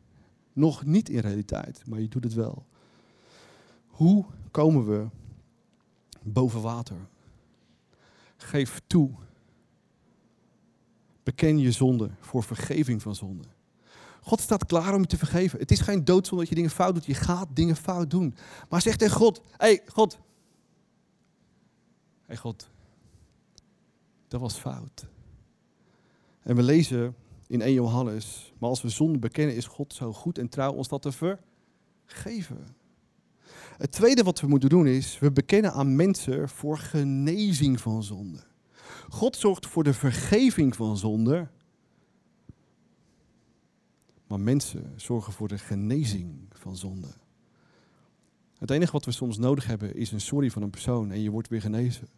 [0.53, 2.67] Nog niet in realiteit, maar je doet het wel.
[3.87, 5.07] Hoe komen we
[6.33, 6.97] boven water?
[8.37, 9.11] Geef toe.
[11.23, 13.45] Beken je zonde voor vergeving van zonde.
[14.21, 15.59] God staat klaar om je te vergeven.
[15.59, 17.05] Het is geen doodzonde dat je dingen fout doet.
[17.05, 18.35] Je gaat dingen fout doen.
[18.69, 20.19] Maar zeg tegen God: Hé, hey, God.
[22.27, 22.69] Hey, God.
[24.29, 25.07] Dat was fout.
[26.43, 27.15] En we lezen
[27.47, 30.89] in 1 Johannes: Maar als we zonde bekennen, is God zo goed en trouw ons
[30.89, 32.67] dat te vergeven.
[33.79, 38.45] Het tweede wat we moeten doen is, we bekennen aan mensen voor genezing van zonde.
[39.09, 41.49] God zorgt voor de vergeving van zonde,
[44.27, 47.09] maar mensen zorgen voor de genezing van zonde.
[48.59, 51.31] Het enige wat we soms nodig hebben is een sorry van een persoon en je
[51.31, 52.09] wordt weer genezen.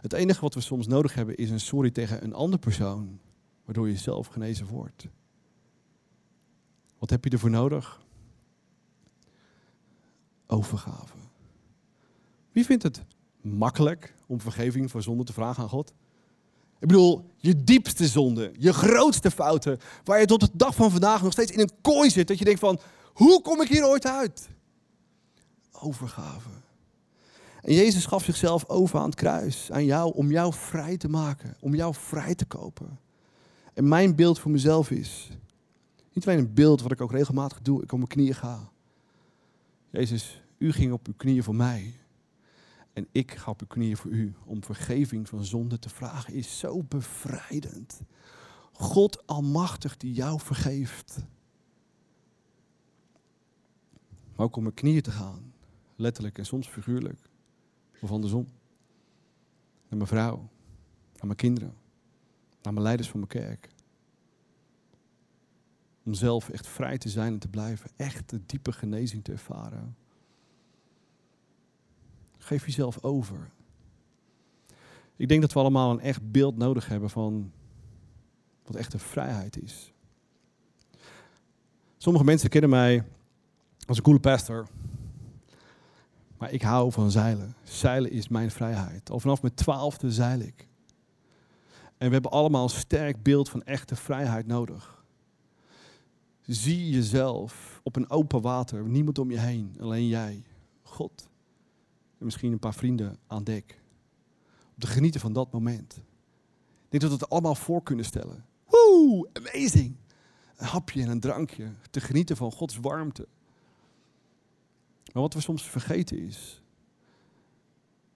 [0.00, 3.20] Het enige wat we soms nodig hebben is een sorry tegen een andere persoon
[3.64, 5.06] waardoor je zelf genezen wordt.
[6.98, 8.05] Wat heb je ervoor nodig?
[10.46, 11.14] Overgave.
[12.52, 13.04] Wie vindt het
[13.40, 15.92] makkelijk om vergeving voor zonde te vragen aan God?
[16.78, 21.22] Ik bedoel, je diepste zonde, je grootste fouten, waar je tot de dag van vandaag
[21.22, 22.80] nog steeds in een kooi zit, dat je denkt van,
[23.12, 24.48] hoe kom ik hier ooit uit?
[25.72, 26.48] Overgave.
[27.62, 31.56] En Jezus gaf zichzelf over aan het kruis, aan jou, om jou vrij te maken,
[31.60, 32.98] om jou vrij te kopen.
[33.74, 35.30] En mijn beeld voor mezelf is,
[36.12, 38.70] niet alleen een beeld wat ik ook regelmatig doe, ik op mijn knieën ga.
[39.96, 41.94] Jezus, u ging op uw knieën voor mij.
[42.92, 46.34] En ik ga op uw knieën voor u om vergeving van zonde te vragen.
[46.34, 48.00] Is zo bevrijdend.
[48.72, 51.18] God almachtig die jou vergeeft.
[54.36, 55.52] Maar ook om mijn knieën te gaan.
[55.94, 57.30] Letterlijk en soms figuurlijk.
[58.00, 58.44] Of andersom.
[59.88, 60.36] Naar mijn vrouw.
[61.12, 61.74] Naar mijn kinderen.
[62.62, 63.68] Naar mijn leiders van mijn kerk.
[66.06, 67.90] Om zelf echt vrij te zijn en te blijven.
[67.96, 69.96] Echt de diepe genezing te ervaren.
[72.38, 73.50] Geef jezelf over.
[75.16, 77.52] Ik denk dat we allemaal een echt beeld nodig hebben van
[78.64, 79.92] wat echte vrijheid is.
[81.96, 83.04] Sommige mensen kennen mij
[83.86, 84.68] als een coole pastor.
[86.38, 87.54] Maar ik hou van zeilen.
[87.62, 89.10] Zeilen is mijn vrijheid.
[89.10, 90.68] Al vanaf mijn twaalfde zeil ik.
[91.98, 95.04] En we hebben allemaal een sterk beeld van echte vrijheid nodig.
[96.46, 100.42] Zie jezelf op een open water, niemand om je heen, alleen jij,
[100.82, 101.28] God
[102.18, 103.80] en misschien een paar vrienden aan dek.
[104.74, 105.96] Om te genieten van dat moment.
[105.96, 108.44] Ik denk dat we het allemaal voor kunnen stellen.
[108.66, 109.96] Woe, amazing.
[110.56, 111.74] Een hapje en een drankje.
[111.90, 113.28] Te genieten van Gods warmte.
[115.12, 116.62] Maar wat we soms vergeten is,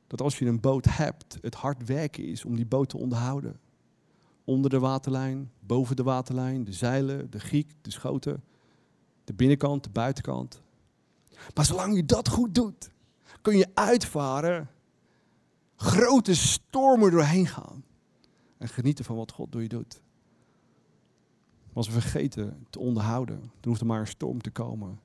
[0.06, 3.60] dat als je een boot hebt, het hard werken is om die boot te onderhouden.
[4.44, 8.44] Onder de waterlijn, boven de waterlijn, de zeilen, de giek, de schoten,
[9.24, 10.62] de binnenkant, de buitenkant.
[11.54, 12.90] Maar zolang je dat goed doet,
[13.42, 14.70] kun je uitvaren,
[15.76, 17.84] grote stormen doorheen gaan
[18.58, 20.02] en genieten van wat God door je doet.
[21.72, 25.00] Als we vergeten te onderhouden, dan hoeft er maar een storm te komen.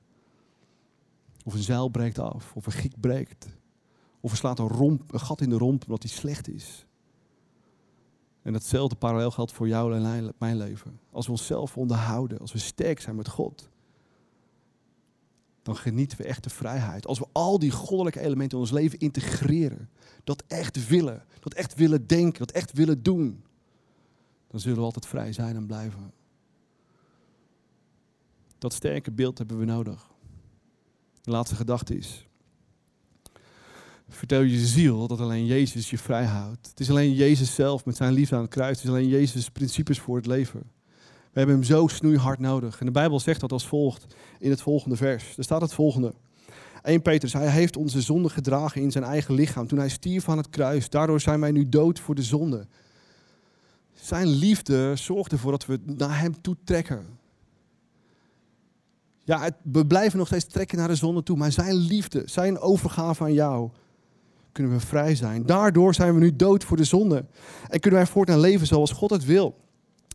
[1.44, 3.46] Of een zeil breekt af, of een giek breekt.
[4.20, 6.85] Of er slaat een, romp, een gat in de romp omdat die slecht is.
[8.46, 11.00] En datzelfde parallel geldt voor jou en mijn leven.
[11.10, 13.68] Als we onszelf onderhouden, als we sterk zijn met God,
[15.62, 17.06] dan genieten we echt de vrijheid.
[17.06, 19.90] Als we al die goddelijke elementen in ons leven integreren,
[20.24, 23.44] dat echt willen, dat echt willen denken, dat echt willen doen,
[24.46, 26.12] dan zullen we altijd vrij zijn en blijven.
[28.58, 30.10] Dat sterke beeld hebben we nodig.
[31.20, 32.25] De laatste gedachte is,
[34.08, 36.66] vertel je ziel dat alleen Jezus je vrij houdt.
[36.66, 38.76] Het is alleen Jezus zelf met zijn liefde aan het kruis.
[38.76, 40.60] Het is alleen Jezus' principes voor het leven.
[41.36, 42.80] We hebben hem zo snoeihard nodig.
[42.80, 44.06] En de Bijbel zegt dat als volgt
[44.38, 45.36] in het volgende vers.
[45.36, 46.14] Er staat het volgende.
[46.82, 50.36] 1 Petrus, hij heeft onze zonde gedragen in zijn eigen lichaam toen hij stierf aan
[50.36, 50.90] het kruis.
[50.90, 52.66] Daardoor zijn wij nu dood voor de zonde.
[53.94, 57.06] Zijn liefde zorgt ervoor dat we naar hem toe trekken.
[59.24, 63.22] Ja, we blijven nog steeds trekken naar de zonde toe, maar zijn liefde, zijn overgave
[63.22, 63.70] aan jou,
[64.56, 65.46] kunnen we vrij zijn.
[65.46, 67.24] Daardoor zijn we nu dood voor de zonde.
[67.68, 69.54] En kunnen wij voortaan leven zoals God het wil.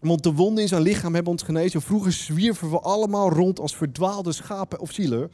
[0.02, 1.82] Want de wonden in zijn lichaam hebben ons genezen.
[1.82, 5.32] Vroeger zwierven we allemaal rond als verdwaalde schapen of zielen.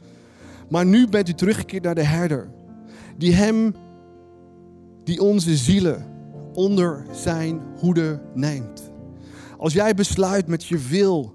[0.68, 2.50] Maar nu bent u teruggekeerd naar de herder.
[3.16, 3.74] Die hem,
[5.04, 6.06] die onze zielen
[6.54, 8.90] onder zijn hoede neemt.
[9.58, 11.34] Als jij besluit met je wil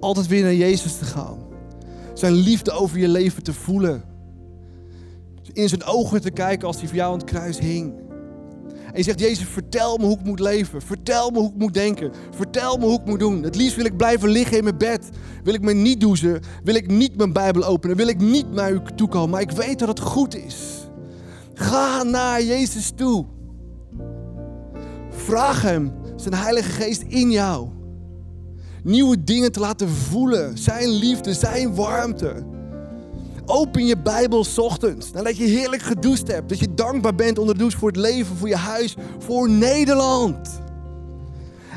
[0.00, 1.38] altijd weer naar Jezus te gaan.
[2.14, 4.15] Zijn liefde over je leven te voelen.
[5.56, 8.04] In zijn ogen te kijken als hij voor jou aan het kruis hing
[8.96, 10.82] en je zegt, Jezus, vertel me hoe ik moet leven.
[10.82, 12.12] Vertel me hoe ik moet denken.
[12.30, 13.42] Vertel me hoe ik moet doen.
[13.42, 15.08] Het liefst wil ik blijven liggen in mijn bed.
[15.44, 16.40] Wil ik me niet douchen.
[16.64, 17.96] Wil ik niet mijn Bijbel openen.
[17.96, 19.30] Wil ik niet naar u toe komen.
[19.30, 20.56] Maar ik weet dat het goed is.
[21.54, 23.26] Ga naar Jezus toe.
[25.10, 27.68] Vraag Hem, zijn Heilige Geest in jou.
[28.82, 30.58] Nieuwe dingen te laten voelen.
[30.58, 32.55] Zijn liefde, zijn warmte.
[33.46, 35.12] Open je Bijbel ochtends.
[35.12, 36.48] Nadat je heerlijk gedoucht hebt.
[36.48, 40.60] Dat je dankbaar bent onder de douche voor het leven, voor je huis, voor Nederland.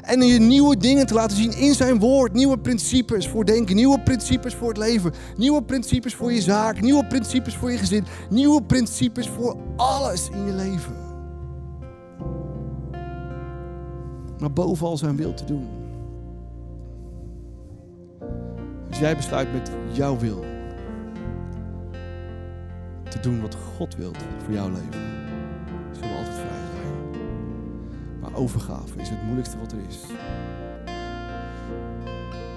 [0.02, 2.34] En je nieuwe dingen te laten zien in zijn woord.
[2.34, 3.76] Nieuwe principes voor denken.
[3.76, 5.14] Nieuwe principes voor het leven.
[5.38, 6.82] Nieuwe principes voor je zaak.
[6.82, 8.06] Nieuwe principes voor je gezin.
[8.30, 10.96] Nieuwe principes voor alles in je leven.
[14.40, 15.68] Maar bovenal zijn wil te doen.
[18.90, 20.49] Als jij besluit met jouw wil
[23.10, 25.02] te doen wat God wilt voor jouw leven,
[25.92, 26.90] zullen we altijd vrij zijn.
[28.22, 30.00] Maar overgave is het moeilijkste wat er is.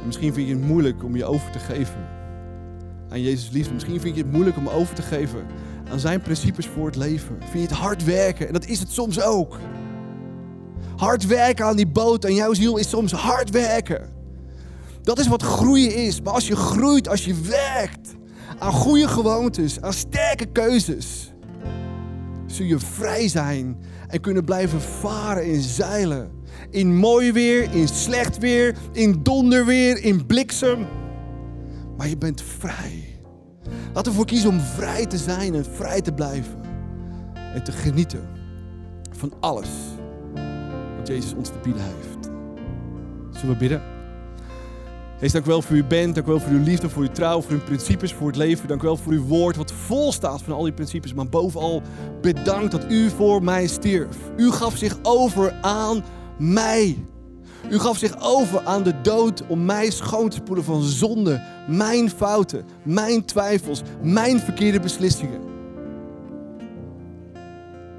[0.01, 2.09] En misschien vind je het moeilijk om je over te geven
[3.09, 3.73] aan Jezus liefde.
[3.73, 5.47] Misschien vind je het moeilijk om over te geven
[5.91, 7.37] aan zijn principes voor het leven.
[7.41, 9.59] Vind je het hard werken en dat is het soms ook.
[10.97, 14.11] Hard werken aan die boot en jouw ziel is soms hard werken.
[15.03, 16.21] Dat is wat groeien is.
[16.21, 18.15] Maar als je groeit, als je werkt
[18.63, 21.33] aan goede gewoontes, aan sterke keuzes,
[22.47, 23.77] zul je vrij zijn
[24.09, 26.31] en kunnen blijven varen en zeilen.
[26.71, 30.87] In mooi weer, in slecht weer, in donderweer, in bliksem.
[31.97, 33.21] Maar je bent vrij.
[33.93, 36.61] We ervoor kiezen om vrij te zijn en vrij te blijven.
[37.55, 38.29] En te genieten
[39.11, 39.69] van alles
[40.97, 42.31] wat Jezus ons te bieden heeft.
[43.31, 43.92] Zullen we bidden?
[45.23, 47.13] Heer, dank u wel voor uw bent, dank u wel voor uw liefde, voor uw
[47.13, 48.69] trouw, voor uw principes, voor het leven.
[48.69, 51.15] Dank u wel voor uw woord wat vol staat van al die principes.
[51.15, 51.83] Maar bovenal
[52.21, 54.17] bedankt dat u voor mij stierf.
[54.37, 56.05] U gaf zich over aan
[56.39, 57.05] mij.
[57.71, 62.11] U gaf zich over aan de dood om mij schoon te spoelen van zonde, mijn
[62.11, 65.41] fouten, mijn twijfels, mijn verkeerde beslissingen.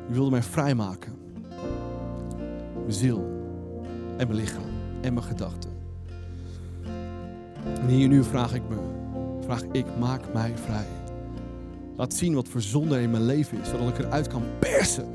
[0.09, 1.13] U wilde mij vrijmaken.
[2.73, 3.31] Mijn ziel
[4.17, 4.63] en mijn lichaam
[5.01, 5.72] en mijn gedachten.
[7.81, 8.75] En hier nu vraag ik me,
[9.43, 10.85] vraag ik, maak mij vrij.
[11.97, 15.05] Laat zien wat voor zonde in mijn leven is, zodat ik eruit kan persen.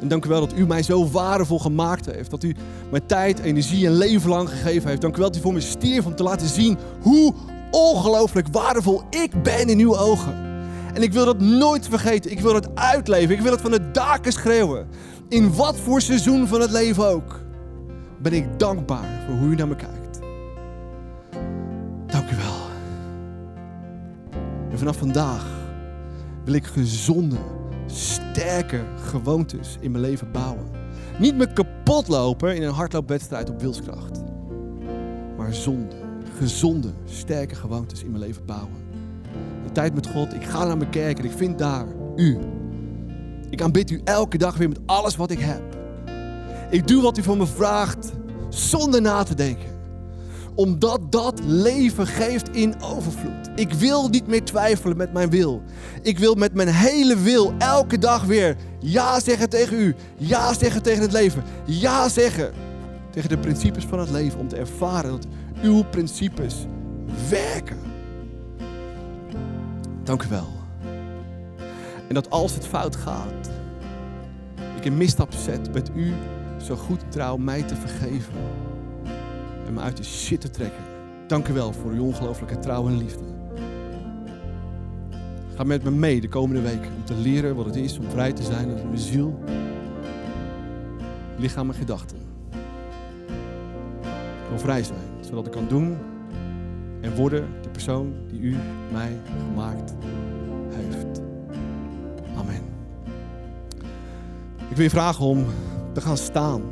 [0.00, 2.30] En dank u wel dat u mij zo waardevol gemaakt heeft.
[2.30, 2.54] Dat u
[2.90, 5.00] mijn tijd, energie en leven lang gegeven heeft.
[5.00, 7.34] Dank u wel dat u voor me stierf om te laten zien hoe
[7.70, 10.34] ongelooflijk waardevol ik ben in uw ogen.
[10.94, 12.30] En ik wil dat nooit vergeten.
[12.30, 13.34] Ik wil dat uitleven.
[13.34, 14.86] Ik wil het van de daken schreeuwen.
[15.28, 17.40] In wat voor seizoen van het leven ook.
[18.22, 20.03] Ben ik dankbaar voor hoe u naar me kijkt.
[24.74, 25.46] En vanaf vandaag
[26.44, 27.36] wil ik gezonde,
[27.86, 30.66] sterke gewoontes in mijn leven bouwen.
[31.18, 34.22] Niet me kapot lopen in een hardloopwedstrijd op wilskracht.
[35.36, 35.96] Maar zonde,
[36.38, 38.74] gezonde, sterke gewoontes in mijn leven bouwen.
[39.64, 40.34] Een tijd met God.
[40.34, 42.38] Ik ga naar mijn kerk en ik vind daar u.
[43.50, 45.62] Ik aanbid u elke dag weer met alles wat ik heb.
[46.70, 48.12] Ik doe wat u van me vraagt
[48.48, 49.73] zonder na te denken
[50.54, 53.50] omdat dat leven geeft in overvloed.
[53.56, 55.62] Ik wil niet meer twijfelen met mijn wil.
[56.02, 59.94] Ik wil met mijn hele wil elke dag weer ja zeggen tegen u.
[60.16, 61.42] Ja zeggen tegen het leven.
[61.64, 62.52] Ja zeggen
[63.10, 64.40] tegen de principes van het leven.
[64.40, 65.26] Om te ervaren dat
[65.62, 66.54] uw principes
[67.28, 67.78] werken.
[70.02, 70.48] Dank u wel.
[72.08, 73.50] En dat als het fout gaat,
[74.76, 76.12] ik een misstap zet met u
[76.62, 78.32] zo goed trouw mij te vergeven
[79.66, 80.82] en me uit de shit te trekken.
[81.26, 83.24] Dank u wel voor uw ongelooflijke trouw en liefde.
[85.54, 88.32] Ga met me mee de komende week om te leren wat het is om vrij
[88.32, 89.38] te zijn uit mijn ziel,
[91.36, 92.16] lichaam en gedachten.
[94.42, 95.96] Ik wil vrij zijn, zodat ik kan doen
[97.00, 98.56] en worden de persoon die u
[98.92, 99.94] mij gemaakt
[100.70, 101.20] heeft.
[102.36, 102.62] Amen.
[104.68, 105.44] Ik wil je vragen om
[105.92, 106.62] te gaan staan.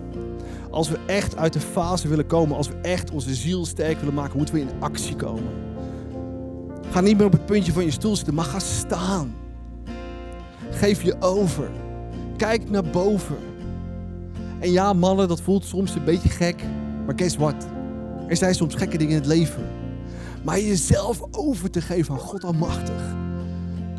[0.73, 4.14] Als we echt uit de fase willen komen, als we echt onze ziel sterk willen
[4.14, 5.53] maken, moeten we in actie komen.
[6.91, 9.35] Ga niet meer op het puntje van je stoel zitten, maar ga staan.
[10.70, 11.70] Geef je over.
[12.37, 13.37] Kijk naar boven.
[14.59, 16.62] En ja, mannen, dat voelt soms een beetje gek.
[17.07, 17.66] Maar guess what?
[18.29, 19.66] Er zijn soms gekke dingen in het leven.
[20.45, 23.14] Maar jezelf over te geven aan God Almachtig.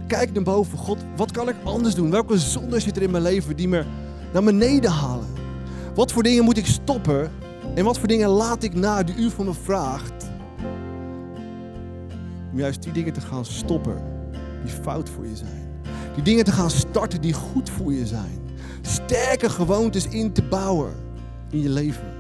[0.08, 0.78] Kijk naar boven.
[0.78, 2.12] God, wat kan ik anders doen?
[2.12, 3.84] Welke zonde zit er in mijn leven die me
[4.34, 5.13] naar beneden halen?
[5.96, 7.32] Wat voor dingen moet ik stoppen?
[7.76, 10.32] En wat voor dingen laat ik na die u van me vraagt?
[12.52, 13.98] Om juist die dingen te gaan stoppen
[14.64, 15.72] die fout voor je zijn.
[16.14, 18.40] Die dingen te gaan starten die goed voor je zijn.
[18.82, 20.92] Sterke gewoontes in te bouwen
[21.50, 22.14] in je leven.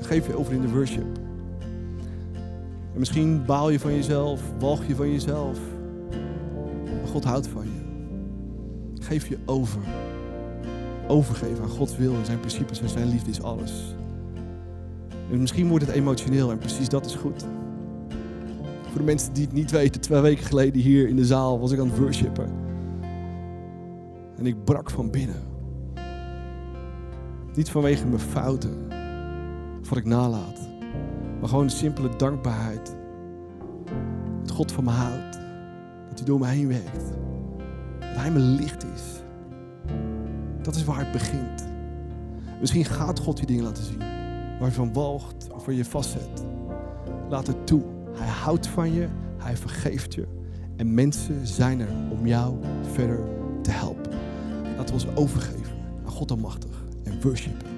[0.00, 1.18] Geef je over in de worship.
[2.92, 5.58] En misschien baal je van jezelf, walg je van jezelf.
[6.84, 7.80] Maar God houdt van je.
[9.02, 9.80] Geef je over
[11.10, 13.94] overgeven aan Gods wil en zijn principes en zijn liefde is alles.
[15.30, 17.44] En misschien wordt het emotioneel en precies dat is goed.
[18.82, 21.70] Voor de mensen die het niet weten, twee weken geleden hier in de zaal was
[21.70, 22.50] ik aan het worshipen.
[24.36, 25.42] En ik brak van binnen.
[27.54, 28.86] Niet vanwege mijn fouten,
[29.80, 30.58] of wat ik nalaat.
[31.40, 32.96] Maar gewoon een simpele dankbaarheid.
[34.42, 35.38] Dat God van me houdt.
[36.08, 37.04] Dat hij door me heen werkt.
[37.98, 39.19] Dat hij mijn licht is.
[40.62, 41.64] Dat is waar het begint.
[42.60, 43.98] Misschien gaat God je dingen laten zien.
[44.58, 46.44] Waar je van walgt of waar je vastzet.
[47.28, 47.82] Laat het toe.
[48.12, 49.08] Hij houdt van je.
[49.38, 50.26] Hij vergeeft je.
[50.76, 52.54] En mensen zijn er om jou
[52.92, 53.20] verder
[53.62, 54.12] te helpen.
[54.76, 55.72] Laten we ons overgeven
[56.04, 57.69] aan God Almachtig en worshipen.